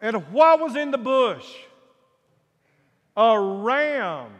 and 0.00 0.32
what 0.32 0.60
was 0.60 0.76
in 0.76 0.90
the 0.90 0.98
bush? 0.98 1.46
A 3.16 3.38
ram. 3.38 4.30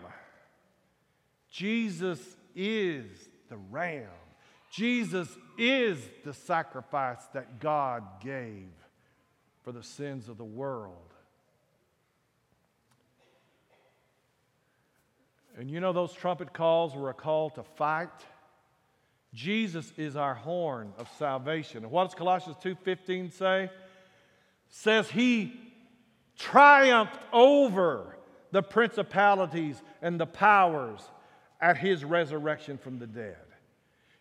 Jesus 1.51 2.38
is 2.59 3.07
the 3.49 3.57
ram. 3.71 4.09
Jesus 4.71 5.29
is 5.57 5.99
the 6.25 6.35
sacrifice 6.35 7.25
that 7.33 7.61
God 7.61 8.03
gave 8.21 8.69
for 9.63 9.73
the 9.73 9.83
sins 9.83 10.29
of 10.29 10.37
the 10.37 10.45
world. 10.45 11.15
And 15.57 15.71
you 15.71 15.81
know 15.81 15.93
those 15.93 16.13
trumpet 16.13 16.53
calls 16.53 16.95
were 16.95 17.11
a 17.11 17.15
call 17.15 17.51
to 17.51 17.63
fight. 17.63 18.11
Jesus 19.35 19.93
is 19.97 20.17
our 20.17 20.35
horn 20.35 20.93
of 20.99 21.09
salvation. 21.19 21.83
And 21.83 21.91
what 21.91 22.05
does 22.05 22.15
Colossians 22.15 22.57
2:15 22.59 23.31
say? 23.31 23.71
Says 24.69 25.11
he 25.11 25.59
triumphed 26.37 27.21
over 27.33 28.17
the 28.53 28.63
principalities 28.63 29.83
and 30.01 30.19
the 30.21 30.27
powers 30.27 31.01
at 31.61 31.77
his 31.77 32.05
resurrection 32.05 32.79
from 32.79 32.99
the 32.99 33.07
dead. 33.07 33.37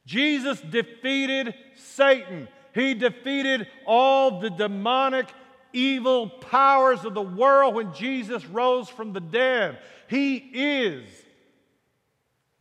Jesus 0.06 0.60
defeated 0.62 1.54
Satan. 1.76 2.48
He 2.74 2.94
defeated 2.94 3.68
all 3.86 4.40
the 4.40 4.50
demonic 4.50 5.28
evil 5.74 6.30
powers 6.30 7.04
of 7.04 7.14
the 7.14 7.22
world 7.22 7.76
when 7.76 7.94
Jesus 7.94 8.46
rose 8.46 8.90
from 8.90 9.14
the 9.14 9.20
dead. 9.20 9.80
He 10.08 10.36
is 10.38 11.08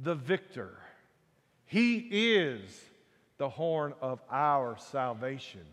the 0.01 0.15
victor. 0.15 0.77
He 1.67 1.97
is 1.97 2.61
the 3.39 3.49
horn 3.49 3.95
of 4.01 4.21
our 4.31 4.77
salvation. 4.79 5.65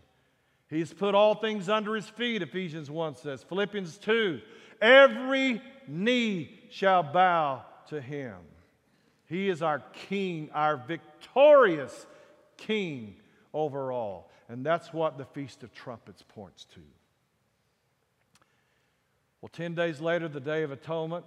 He's 0.68 0.92
put 0.92 1.14
all 1.14 1.34
things 1.34 1.68
under 1.68 1.94
his 1.94 2.08
feet, 2.08 2.42
Ephesians 2.42 2.90
1 2.90 3.16
says. 3.16 3.42
Philippians 3.42 3.98
2 3.98 4.40
every 4.80 5.62
knee 5.86 6.60
shall 6.70 7.02
bow 7.02 7.62
to 7.88 8.00
him. 8.00 8.34
He 9.34 9.48
is 9.48 9.62
our 9.62 9.80
king, 10.08 10.48
our 10.54 10.76
victorious 10.76 12.06
king 12.56 13.16
over 13.52 13.90
all. 13.90 14.30
And 14.48 14.64
that's 14.64 14.92
what 14.92 15.18
the 15.18 15.24
Feast 15.24 15.64
of 15.64 15.74
Trumpets 15.74 16.22
points 16.22 16.64
to. 16.66 16.80
Well, 19.40 19.50
10 19.52 19.74
days 19.74 20.00
later, 20.00 20.28
the 20.28 20.38
Day 20.38 20.62
of 20.62 20.70
Atonement. 20.70 21.24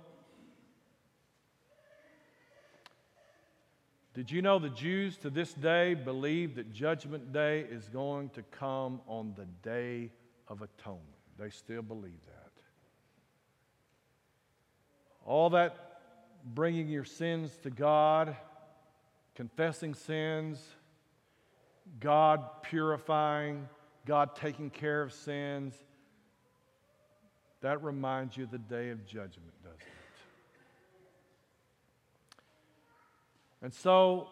Did 4.13 4.31
you 4.31 4.41
know 4.41 4.57
the 4.57 4.69
Jews 4.69 5.17
to 5.17 5.29
this 5.29 5.53
day 5.53 5.93
believe 5.93 6.55
that 6.55 6.71
Judgment 6.71 7.33
Day 7.33 7.65
is 7.69 7.89
going 7.89 8.29
to 8.29 8.41
come 8.41 9.01
on 9.05 9.33
the 9.35 9.47
Day 9.69 10.11
of 10.47 10.61
Atonement? 10.61 11.03
They 11.37 11.49
still 11.49 11.81
believe 11.81 12.21
that. 12.25 12.51
All 15.25 15.49
that 15.49 15.86
bringing 16.53 16.87
your 16.87 17.05
sins 17.05 17.57
to 17.63 17.69
God, 17.69 18.35
confessing 19.35 19.93
sins, 19.93 20.63
God 21.99 22.61
purifying, 22.63 23.67
God 24.05 24.35
taking 24.35 24.69
care 24.69 25.01
of 25.01 25.13
sins. 25.13 25.75
That 27.61 27.83
reminds 27.83 28.37
you 28.37 28.45
of 28.45 28.51
the 28.51 28.57
day 28.57 28.89
of 28.89 29.05
judgment, 29.05 29.53
doesn't 29.63 29.79
it? 29.79 29.87
And 33.61 33.73
so 33.73 34.27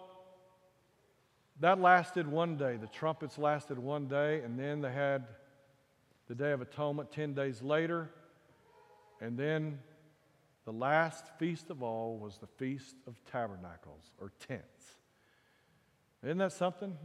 that 1.60 1.80
lasted 1.80 2.28
one 2.28 2.58
day. 2.58 2.78
The 2.78 2.88
trumpets 2.88 3.38
lasted 3.38 3.80
one 3.80 4.08
day, 4.08 4.42
and 4.42 4.60
then 4.60 4.82
they 4.82 4.92
had 4.92 5.26
the 6.28 6.36
Day 6.36 6.52
of 6.52 6.62
Atonement 6.62 7.12
10 7.12 7.34
days 7.34 7.62
later. 7.62 8.10
And 9.22 9.38
then 9.38 9.80
the 10.66 10.74
last 10.74 11.26
feast 11.38 11.70
of 11.70 11.84
all 11.84 12.18
was 12.18 12.38
the 12.40 12.48
Feast 12.48 12.96
of 13.08 13.24
Tabernacles 13.32 14.12
or 14.20 14.32
tents. 14.48 14.96
Isn't 16.24 16.40
that 16.40 16.54
something? 16.54 16.98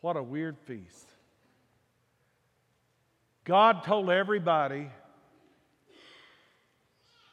What 0.00 0.16
a 0.16 0.22
weird 0.22 0.58
feast. 0.58 1.08
God 3.44 3.84
told 3.84 4.10
everybody, 4.10 4.90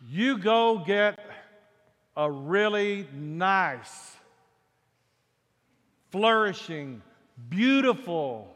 you 0.07 0.37
go 0.37 0.83
get 0.85 1.19
a 2.15 2.31
really 2.31 3.07
nice, 3.11 4.15
flourishing, 6.11 7.01
beautiful 7.49 8.55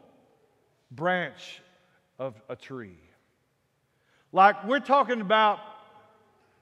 branch 0.92 1.60
of 2.20 2.40
a 2.48 2.54
tree. 2.54 2.98
Like 4.32 4.64
we're 4.64 4.80
talking 4.80 5.20
about 5.20 5.58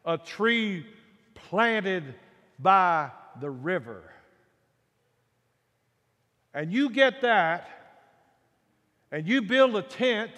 a 0.05 0.19
tree 0.19 0.87
planted 1.35 2.15
by 2.59 3.11
the 3.41 3.51
river. 3.51 4.03
And 6.55 6.73
you 6.73 6.91
get 6.91 7.23
that, 7.23 7.69
and 9.11 9.27
you 9.27 9.43
build 9.43 9.75
a 9.77 9.83
tent. 9.83 10.31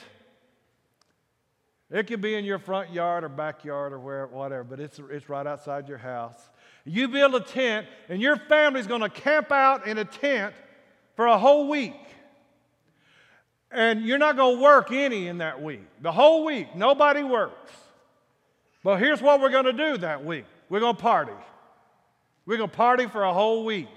It 1.90 2.06
could 2.06 2.20
be 2.20 2.34
in 2.34 2.44
your 2.44 2.58
front 2.58 2.92
yard 2.92 3.24
or 3.24 3.28
backyard 3.28 3.92
or 3.92 3.98
where, 3.98 4.26
whatever, 4.26 4.64
but 4.64 4.80
it's, 4.80 5.00
it's 5.10 5.28
right 5.28 5.46
outside 5.46 5.88
your 5.88 5.98
house. 5.98 6.50
You 6.84 7.08
build 7.08 7.34
a 7.34 7.40
tent, 7.40 7.86
and 8.08 8.20
your 8.20 8.36
family's 8.36 8.86
going 8.86 9.00
to 9.00 9.08
camp 9.08 9.50
out 9.50 9.86
in 9.86 9.98
a 9.98 10.04
tent 10.04 10.54
for 11.16 11.26
a 11.26 11.38
whole 11.38 11.68
week. 11.68 11.94
And 13.70 14.02
you're 14.02 14.18
not 14.18 14.36
going 14.36 14.56
to 14.56 14.62
work 14.62 14.92
any 14.92 15.26
in 15.26 15.38
that 15.38 15.60
week. 15.60 15.82
The 16.00 16.12
whole 16.12 16.44
week, 16.44 16.76
nobody 16.76 17.24
works. 17.24 17.72
But 18.84 18.98
here's 18.98 19.22
what 19.22 19.40
we're 19.40 19.50
going 19.50 19.64
to 19.64 19.72
do 19.72 19.96
that 19.98 20.24
week 20.24 20.44
we're 20.68 20.80
going 20.80 20.94
to 20.94 21.02
party. 21.02 21.32
We're 22.46 22.58
going 22.58 22.70
to 22.70 22.76
party 22.76 23.06
for 23.08 23.24
a 23.24 23.32
whole 23.32 23.64
week. 23.64 23.88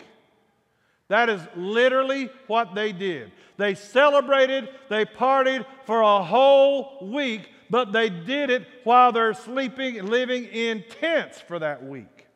That 1.10 1.30
is 1.30 1.42
literally 1.56 2.30
what 2.48 2.74
they 2.74 2.94
did. 2.94 3.32
They 3.58 3.76
celebrated, 3.76 4.70
they 4.90 5.06
partied 5.06 5.66
for 5.86 6.02
a 6.02 6.24
whole 6.24 7.10
week, 7.12 7.50
but 7.70 7.92
they 7.92 8.10
did 8.10 8.50
it 8.50 8.66
while 8.84 9.12
they're 9.12 9.34
sleeping 9.34 10.06
living 10.06 10.46
in 10.46 10.84
tents 11.02 11.40
for 11.40 11.60
that 11.60 11.86
week. 11.86 12.28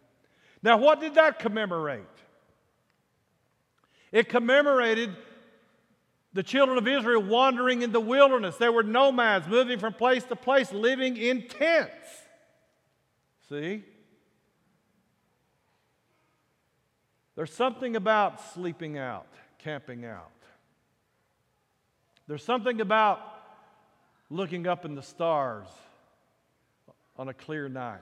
Now, 0.61 0.77
what 0.77 0.99
did 0.99 1.15
that 1.15 1.39
commemorate? 1.39 2.03
It 4.11 4.27
commemorated 4.29 5.15
the 6.33 6.43
children 6.43 6.77
of 6.77 6.87
Israel 6.87 7.23
wandering 7.23 7.81
in 7.81 7.91
the 7.91 7.99
wilderness. 7.99 8.57
They 8.57 8.69
were 8.69 8.83
nomads, 8.83 9.47
moving 9.47 9.79
from 9.79 9.93
place 9.93 10.23
to 10.25 10.35
place, 10.35 10.71
living 10.73 11.17
in 11.17 11.47
tents. 11.47 12.20
See? 13.51 13.83
There's 17.35 17.53
something 17.53 17.97
about 17.97 18.39
sleeping 18.53 18.97
out, 18.97 19.27
camping 19.57 20.05
out. 20.05 20.31
There's 22.27 22.45
something 22.45 22.79
about 22.79 23.19
looking 24.29 24.67
up 24.67 24.85
in 24.85 24.95
the 24.95 25.01
stars 25.01 25.67
on 27.17 27.27
a 27.27 27.33
clear 27.33 27.67
night. 27.67 27.99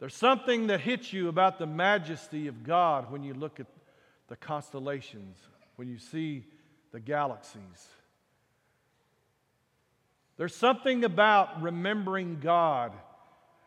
There's 0.00 0.14
something 0.14 0.66
that 0.66 0.80
hits 0.82 1.10
you 1.10 1.28
about 1.28 1.58
the 1.58 1.66
majesty 1.66 2.46
of 2.46 2.62
God 2.62 3.10
when 3.10 3.22
you 3.22 3.32
look 3.32 3.58
at 3.58 3.68
the 4.28 4.36
constellations, 4.36 5.38
when 5.76 5.88
you 5.88 5.98
see 5.98 6.44
the 6.92 7.00
galaxies. 7.00 7.88
There's 10.38 10.54
something 10.54 11.04
about 11.04 11.60
remembering 11.60 12.38
God. 12.40 12.92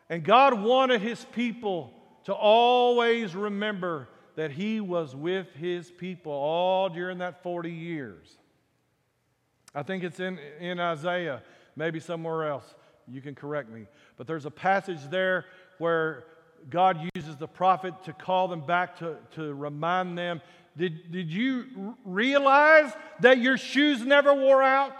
And 0.08 0.24
God 0.24 0.60
wanted 0.60 1.00
his 1.00 1.24
people 1.32 1.92
to 2.24 2.32
always 2.32 3.34
remember 3.36 4.08
that 4.36 4.50
he 4.50 4.80
was 4.80 5.14
with 5.14 5.52
his 5.54 5.90
people 5.90 6.32
all 6.32 6.88
during 6.88 7.18
that 7.18 7.42
40 7.42 7.70
years. 7.70 8.38
I 9.74 9.82
think 9.82 10.02
it's 10.02 10.18
in, 10.20 10.38
in 10.60 10.80
Isaiah, 10.80 11.42
maybe 11.76 12.00
somewhere 12.00 12.48
else. 12.48 12.74
You 13.06 13.20
can 13.20 13.34
correct 13.34 13.70
me. 13.70 13.86
But 14.16 14.26
there's 14.26 14.46
a 14.46 14.50
passage 14.50 15.10
there 15.10 15.46
where 15.78 16.24
God 16.70 17.10
uses 17.14 17.36
the 17.36 17.48
prophet 17.48 17.94
to 18.04 18.12
call 18.12 18.48
them 18.48 18.64
back 18.64 18.98
to, 18.98 19.16
to 19.34 19.52
remind 19.54 20.16
them 20.16 20.40
did, 20.76 21.12
did 21.12 21.30
you 21.30 21.96
realize 22.04 22.92
that 23.20 23.38
your 23.38 23.58
shoes 23.58 24.04
never 24.04 24.32
wore 24.32 24.62
out? 24.62 24.96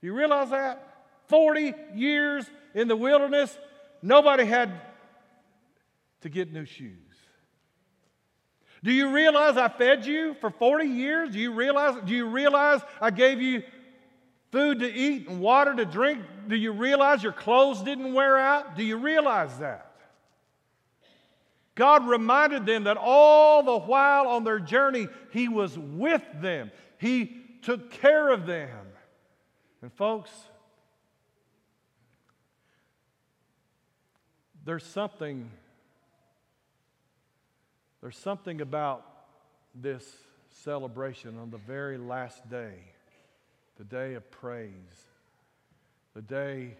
You 0.00 0.12
realize 0.12 0.50
that? 0.50 0.82
40 1.28 1.74
years 1.94 2.44
in 2.74 2.88
the 2.88 2.96
wilderness, 2.96 3.56
nobody 4.02 4.44
had 4.44 4.70
to 6.20 6.28
get 6.28 6.52
new 6.52 6.64
shoes. 6.64 6.92
Do 8.84 8.92
you 8.92 9.10
realize 9.12 9.56
I 9.56 9.68
fed 9.68 10.06
you 10.06 10.34
for 10.40 10.50
40 10.50 10.86
years? 10.86 11.30
Do 11.30 11.40
you 11.40 11.52
realize, 11.52 11.96
do 12.04 12.14
you 12.14 12.26
realize 12.26 12.80
I 13.00 13.10
gave 13.10 13.40
you 13.40 13.62
food 14.52 14.78
to 14.80 14.92
eat 14.92 15.28
and 15.28 15.40
water 15.40 15.74
to 15.74 15.84
drink? 15.84 16.22
Do 16.46 16.54
you 16.54 16.72
realize 16.72 17.22
your 17.22 17.32
clothes 17.32 17.82
didn't 17.82 18.12
wear 18.12 18.38
out? 18.38 18.76
Do 18.76 18.84
you 18.84 18.96
realize 18.98 19.58
that? 19.58 19.92
God 21.74 22.08
reminded 22.08 22.64
them 22.64 22.84
that 22.84 22.96
all 22.96 23.62
the 23.62 23.78
while 23.78 24.28
on 24.28 24.44
their 24.44 24.58
journey, 24.58 25.08
He 25.30 25.48
was 25.48 25.76
with 25.78 26.22
them. 26.40 26.70
He 26.98 27.36
took 27.62 27.90
care 27.90 28.30
of 28.30 28.46
them. 28.46 28.85
And, 29.82 29.92
folks, 29.92 30.30
there's 34.64 34.84
something 34.84 35.50
there's 38.02 38.18
something 38.18 38.60
about 38.60 39.04
this 39.74 40.04
celebration 40.48 41.38
on 41.38 41.50
the 41.50 41.58
very 41.58 41.98
last 41.98 42.48
day, 42.48 42.74
the 43.78 43.84
day 43.84 44.14
of 44.14 44.30
praise, 44.30 44.70
the 46.14 46.22
day 46.22 46.76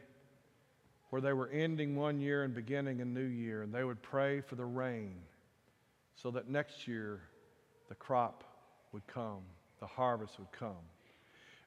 where 1.11 1.21
they 1.21 1.33
were 1.33 1.49
ending 1.49 1.97
one 1.97 2.21
year 2.21 2.45
and 2.45 2.55
beginning 2.55 3.01
a 3.01 3.05
new 3.05 3.25
year, 3.25 3.63
and 3.63 3.75
they 3.75 3.83
would 3.83 4.03
pray 4.03 4.41
for 4.41 4.55
the 4.55 4.65
rain 4.65 5.17
so 6.15 6.31
that 6.31 6.49
next 6.49 6.87
year 6.87 7.21
the 7.89 7.95
crop 7.95 8.45
would 8.93 9.07
come, 9.07 9.43
the 9.81 9.87
harvest 9.87 10.39
would 10.39 10.53
come. 10.53 10.77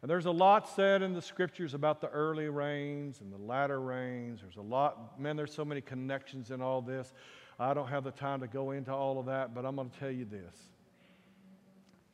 And 0.02 0.10
there's 0.10 0.26
a 0.26 0.32
lot 0.32 0.70
said 0.70 1.02
in 1.02 1.14
the 1.14 1.22
scriptures 1.22 1.74
about 1.74 2.00
the 2.00 2.10
early 2.10 2.48
rains 2.48 3.20
and 3.20 3.34
the 3.34 3.38
latter 3.38 3.82
rains. 3.82 4.40
There's 4.42 4.56
a 4.56 4.62
lot, 4.62 5.20
man, 5.20 5.36
there's 5.36 5.54
so 5.54 5.66
many 5.66 5.82
connections 5.82 6.52
in 6.52 6.62
all 6.62 6.82
this. 6.82 7.14
I 7.60 7.74
don't 7.74 7.90
have 7.90 8.06
the 8.06 8.12
time 8.12 8.40
to 8.40 8.48
go 8.48 8.72
into 8.72 8.94
all 8.94 9.20
of 9.20 9.26
that, 9.26 9.54
but 9.54 9.66
I'm 9.66 9.76
going 9.76 9.90
to 9.90 10.00
tell 10.00 10.12
you 10.12 10.24
this. 10.26 10.56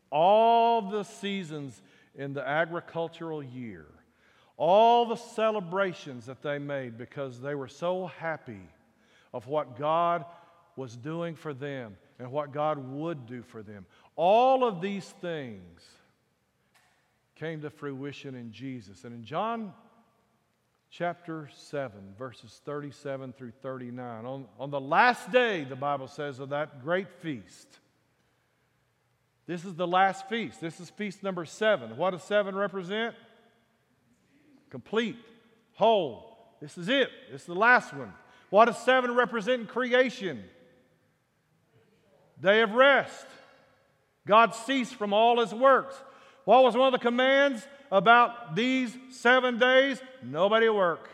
All 0.10 0.82
the 0.82 1.04
seasons 1.04 1.80
in 2.16 2.34
the 2.34 2.48
agricultural 2.48 3.44
year, 3.44 3.86
all 4.58 5.06
the 5.06 5.16
celebrations 5.16 6.26
that 6.26 6.42
they 6.42 6.58
made 6.58 6.98
because 6.98 7.40
they 7.40 7.54
were 7.54 7.68
so 7.68 8.08
happy 8.20 8.62
of 9.34 9.48
what 9.48 9.78
God 9.78 10.26
was 10.76 10.96
doing 10.96 11.36
for 11.36 11.54
them 11.54 11.98
and 12.18 12.32
what 12.32 12.52
God 12.52 12.78
would 12.78 13.28
do 13.28 13.44
for 13.44 13.62
them. 13.62 13.86
All 14.16 14.64
of 14.64 14.82
these 14.82 15.06
things 15.22 15.84
came 17.36 17.62
to 17.62 17.70
fruition 17.70 18.36
in 18.36 18.52
Jesus. 18.52 19.04
And 19.04 19.14
in 19.14 19.24
John 19.24 19.74
chapter 20.90 21.50
7, 21.54 21.92
verses 22.18 22.62
37 22.66 23.34
through 23.34 23.52
39. 23.62 24.26
On, 24.26 24.46
on 24.60 24.70
the 24.72 24.80
last 24.80 25.32
day, 25.32 25.64
the 25.64 25.76
Bible 25.76 26.08
says, 26.08 26.40
of 26.40 26.50
that 26.50 26.84
great 26.84 27.12
feast, 27.22 27.68
this 29.48 29.64
is 29.64 29.76
the 29.76 29.86
last 29.86 30.28
feast. 30.28 30.60
This 30.60 30.80
is 30.80 30.90
feast 30.90 31.22
number 31.22 31.46
seven. 31.46 31.98
What 31.98 32.12
does 32.12 32.24
seven 32.24 32.56
represent? 32.56 33.16
Complete, 34.70 35.18
whole. 35.74 36.56
This 36.62 36.78
is 36.78 36.90
it. 36.90 37.10
This 37.32 37.42
is 37.42 37.48
the 37.48 37.54
last 37.54 37.94
one. 37.94 38.12
What 38.50 38.66
does 38.66 38.78
seven 38.80 39.14
represent 39.14 39.62
in 39.62 39.68
creation? 39.68 40.44
Day 42.42 42.62
of 42.62 42.72
rest. 42.72 43.26
God 44.26 44.56
ceased 44.56 44.96
from 44.96 45.14
all 45.14 45.40
his 45.40 45.54
works. 45.54 45.96
What 46.46 46.64
was 46.64 46.76
one 46.76 46.88
of 46.88 46.94
the 46.94 47.06
commands? 47.06 47.68
about 47.92 48.56
these 48.56 48.96
seven 49.10 49.58
days, 49.58 50.02
nobody 50.24 50.70
work. 50.70 51.10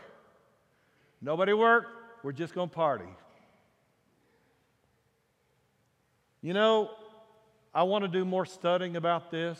Nobody 1.20 1.52
work. 1.52 1.86
We're 2.22 2.32
just 2.32 2.54
going 2.54 2.68
to 2.68 2.74
party. 2.74 3.08
You 6.40 6.54
know, 6.54 6.90
I 7.74 7.84
want 7.84 8.04
to 8.04 8.08
do 8.08 8.24
more 8.24 8.46
studying 8.46 8.96
about 8.96 9.30
this. 9.30 9.58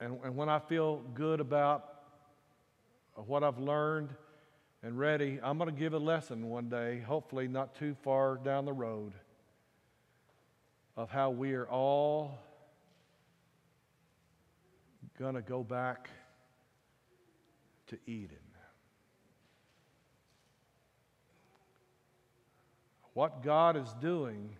And, 0.00 0.18
and 0.24 0.36
when 0.36 0.48
I 0.48 0.58
feel 0.58 1.02
good 1.14 1.40
about 1.40 1.84
what 3.14 3.42
I've 3.42 3.58
learned 3.58 4.10
and 4.82 4.98
ready, 4.98 5.40
I'm 5.42 5.58
going 5.58 5.68
to 5.68 5.78
give 5.78 5.92
a 5.92 5.98
lesson 5.98 6.48
one 6.48 6.68
day, 6.68 7.00
hopefully 7.00 7.48
not 7.48 7.74
too 7.74 7.94
far 8.02 8.36
down 8.36 8.64
the 8.64 8.72
road, 8.72 9.12
of 10.96 11.10
how 11.10 11.30
we 11.30 11.52
are 11.54 11.66
all 11.66 12.38
going 15.18 15.34
to 15.34 15.42
go 15.42 15.64
back 15.64 16.08
to 17.88 17.98
Eden. 18.06 18.36
What 23.14 23.42
God 23.42 23.76
is 23.76 23.88
doing 24.00 24.50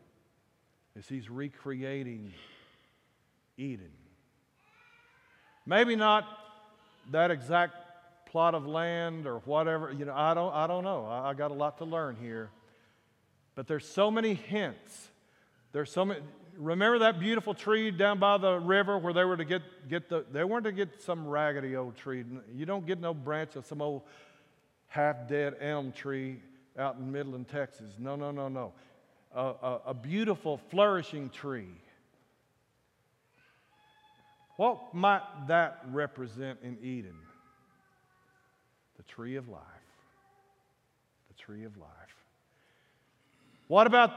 is 0.97 1.09
He's 1.09 1.31
recreating 1.31 2.33
Eden. 3.57 3.93
Maybe 5.65 5.95
not 5.95 6.25
that 7.13 7.31
exact 7.31 7.75
plot 8.27 8.55
of 8.55 8.67
land 8.67 9.29
or 9.29 9.39
whatever. 9.41 9.93
You 9.93 10.07
know, 10.07 10.15
I 10.15 10.35
don't, 10.35 10.53
I 10.53 10.67
don't 10.67 10.83
know. 10.83 11.07
I, 11.07 11.31
I 11.31 11.35
got 11.35 11.53
a 11.53 11.55
lot 11.55 11.79
to 11.79 11.85
learn 11.85 12.17
here. 12.21 12.51
But 13.55 13.69
there's 13.69 13.87
so 13.89 14.11
many 14.11 14.35
hints. 14.35 15.09
There's 15.71 15.93
so 15.93 16.05
many. 16.05 16.21
Remember 16.59 16.99
that 16.99 17.21
beautiful 17.21 17.55
tree 17.55 17.93
down 17.93 18.19
by 18.19 18.37
the 18.37 18.59
river 18.59 18.99
where 18.99 19.13
they 19.13 19.25
were 19.25 19.37
to 19.37 19.45
get, 19.45 19.63
get 19.89 20.09
the, 20.09 20.25
they 20.33 20.43
weren't 20.43 20.65
to 20.65 20.73
get 20.73 21.01
some 21.01 21.29
raggedy 21.29 21.77
old 21.77 21.97
tree. 21.97 22.25
You 22.53 22.67
don't 22.67 22.85
get 22.85 23.01
no 23.01 23.15
branch 23.15 23.55
of 23.55 23.65
some 23.65 23.81
old 23.81 24.03
half 24.89 25.29
dead 25.29 25.55
elm 25.61 25.93
tree 25.93 26.41
out 26.77 26.97
in 26.97 27.13
Midland, 27.13 27.47
Texas. 27.49 27.93
No, 27.97 28.17
no, 28.17 28.33
no, 28.33 28.49
no. 28.49 28.73
A, 29.33 29.41
a, 29.41 29.81
a 29.87 29.95
beautiful, 29.95 30.61
flourishing 30.69 31.31
tree. 31.31 31.71
What 34.57 34.93
might 34.93 35.23
that 35.47 35.85
represent 35.93 36.59
in 36.65 36.77
Eden? 36.83 37.15
The 38.97 39.05
tree 39.05 39.37
of 39.37 39.49
life. 39.49 39.63
The 41.29 41.35
tree 41.41 41.63
of 41.63 41.77
life. 41.77 41.89
What 43.69 43.87
about 43.87 44.11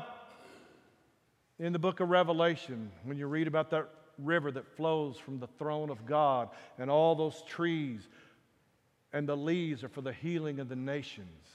in 1.62 1.74
the 1.74 1.80
book 1.80 2.00
of 2.00 2.10
Revelation 2.10 2.92
when 3.04 3.18
you 3.18 3.28
read 3.28 3.48
about 3.48 3.70
that 3.70 3.88
river 4.18 4.52
that 4.52 4.76
flows 4.76 5.18
from 5.18 5.40
the 5.40 5.48
throne 5.60 5.92
of 5.92 6.06
God 6.08 6.50
and 6.80 6.90
all 6.90 7.16
those 7.16 7.44
trees 7.48 8.08
and 9.14 9.30
the 9.30 9.38
leaves 9.38 9.84
are 9.84 9.90
for 9.90 10.02
the 10.02 10.12
healing 10.12 10.60
of 10.60 10.70
the 10.70 10.76
nations? 10.76 11.48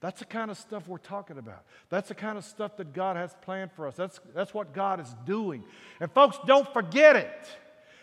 That's 0.00 0.18
the 0.18 0.26
kind 0.26 0.50
of 0.50 0.58
stuff 0.58 0.88
we're 0.88 0.98
talking 0.98 1.38
about. 1.38 1.62
That's 1.88 2.08
the 2.08 2.14
kind 2.16 2.36
of 2.36 2.44
stuff 2.44 2.76
that 2.78 2.92
God 2.92 3.16
has 3.16 3.36
planned 3.42 3.70
for 3.70 3.86
us. 3.86 3.94
That's, 3.94 4.18
that's 4.34 4.52
what 4.52 4.74
God 4.74 4.98
is 4.98 5.14
doing. 5.24 5.62
And 6.00 6.10
folks, 6.10 6.38
don't 6.44 6.70
forget 6.72 7.14
it. 7.14 7.48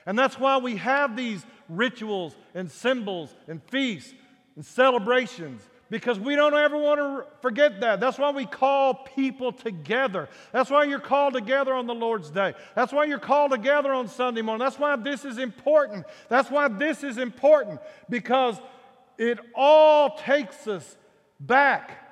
And 0.05 0.17
that's 0.17 0.39
why 0.39 0.59
we 0.59 0.77
have 0.77 1.17
these 1.17 1.45
rituals 1.67 2.37
and 2.55 2.71
symbols 2.71 3.35
and 3.49 3.61
feasts 3.63 4.13
and 4.55 4.65
celebrations 4.65 5.61
because 5.89 6.19
we 6.19 6.35
don't 6.35 6.53
ever 6.53 6.77
want 6.77 6.99
to 6.99 7.25
forget 7.41 7.81
that. 7.81 7.99
That's 7.99 8.17
why 8.17 8.31
we 8.31 8.45
call 8.45 8.93
people 8.93 9.51
together. 9.51 10.29
That's 10.51 10.69
why 10.69 10.83
you're 10.83 10.99
called 10.99 11.33
together 11.33 11.73
on 11.73 11.87
the 11.87 11.95
Lord's 11.95 12.29
Day. 12.29 12.53
That's 12.75 12.93
why 12.93 13.05
you're 13.05 13.19
called 13.19 13.51
together 13.51 13.91
on 13.91 14.07
Sunday 14.07 14.41
morning. 14.41 14.63
That's 14.63 14.79
why 14.79 14.95
this 14.95 15.25
is 15.25 15.37
important. 15.37 16.05
That's 16.29 16.49
why 16.51 16.67
this 16.67 17.03
is 17.03 17.17
important 17.17 17.79
because 18.09 18.57
it 19.17 19.39
all 19.55 20.17
takes 20.17 20.67
us 20.67 20.97
back 21.39 22.05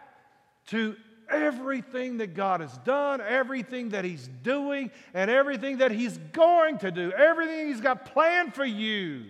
to 0.67 0.95
everything 1.29 2.17
that 2.17 2.33
God 2.33 2.61
has 2.61 2.75
done, 2.79 3.21
everything 3.21 3.89
that 3.89 4.05
He's 4.05 4.27
doing, 4.43 4.91
and 5.13 5.29
everything 5.29 5.77
that 5.77 5.91
He's 5.91 6.17
going 6.33 6.79
to 6.79 6.91
do, 6.91 7.11
everything 7.11 7.67
He's 7.67 7.81
got 7.81 8.05
planned 8.05 8.53
for 8.53 8.65
you. 8.65 9.25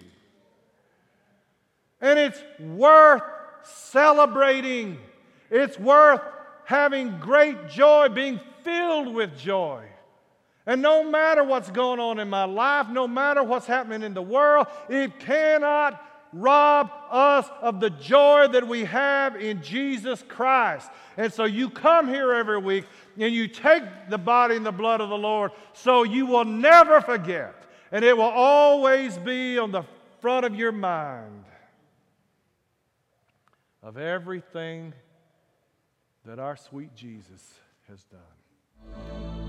And 1.99 2.19
it's 2.19 2.41
worth 2.59 3.23
celebrating, 3.75 4.97
it's 5.49 5.79
worth 5.79 6.21
having 6.65 7.17
great 7.19 7.69
joy, 7.69 8.09
being 8.09 8.39
filled 8.63 9.13
with 9.13 9.37
joy. 9.37 9.83
And 10.65 10.81
no 10.81 11.09
matter 11.09 11.43
what's 11.43 11.71
going 11.71 11.99
on 11.99 12.19
in 12.19 12.29
my 12.29 12.43
life, 12.43 12.89
no 12.89 13.07
matter 13.07 13.41
what's 13.41 13.65
happening 13.65 14.03
in 14.03 14.13
the 14.13 14.21
world, 14.21 14.67
it 14.89 15.17
cannot 15.19 16.03
rob 16.33 16.91
us 17.09 17.47
of 17.61 17.79
the 17.79 17.89
joy 17.89 18.47
that 18.49 18.67
we 18.67 18.83
have 18.83 19.37
in 19.37 19.63
Jesus 19.63 20.23
Christ. 20.27 20.89
And 21.15 21.31
so 21.31 21.45
you 21.45 21.69
come 21.69 22.09
here 22.09 22.33
every 22.33 22.59
week 22.59 22.83
and 23.17 23.33
you 23.33 23.47
take 23.47 23.83
the 24.09 24.17
body 24.17 24.57
and 24.57 24.65
the 24.65 24.73
blood 24.73 24.99
of 24.99 25.07
the 25.07 25.17
Lord 25.17 25.51
so 25.71 26.03
you 26.03 26.25
will 26.25 26.45
never 26.45 26.99
forget. 26.99 27.55
And 27.93 28.03
it 28.03 28.15
will 28.15 28.23
always 28.23 29.17
be 29.17 29.57
on 29.57 29.71
the 29.71 29.83
front 30.19 30.45
of 30.45 30.53
your 30.53 30.73
mind 30.73 31.45
of 33.87 33.95
everything 33.97 34.93
that 36.25 36.39
our 36.39 36.57
sweet 36.57 36.93
Jesus 36.93 37.53
has 37.87 38.03
done. 38.03 39.46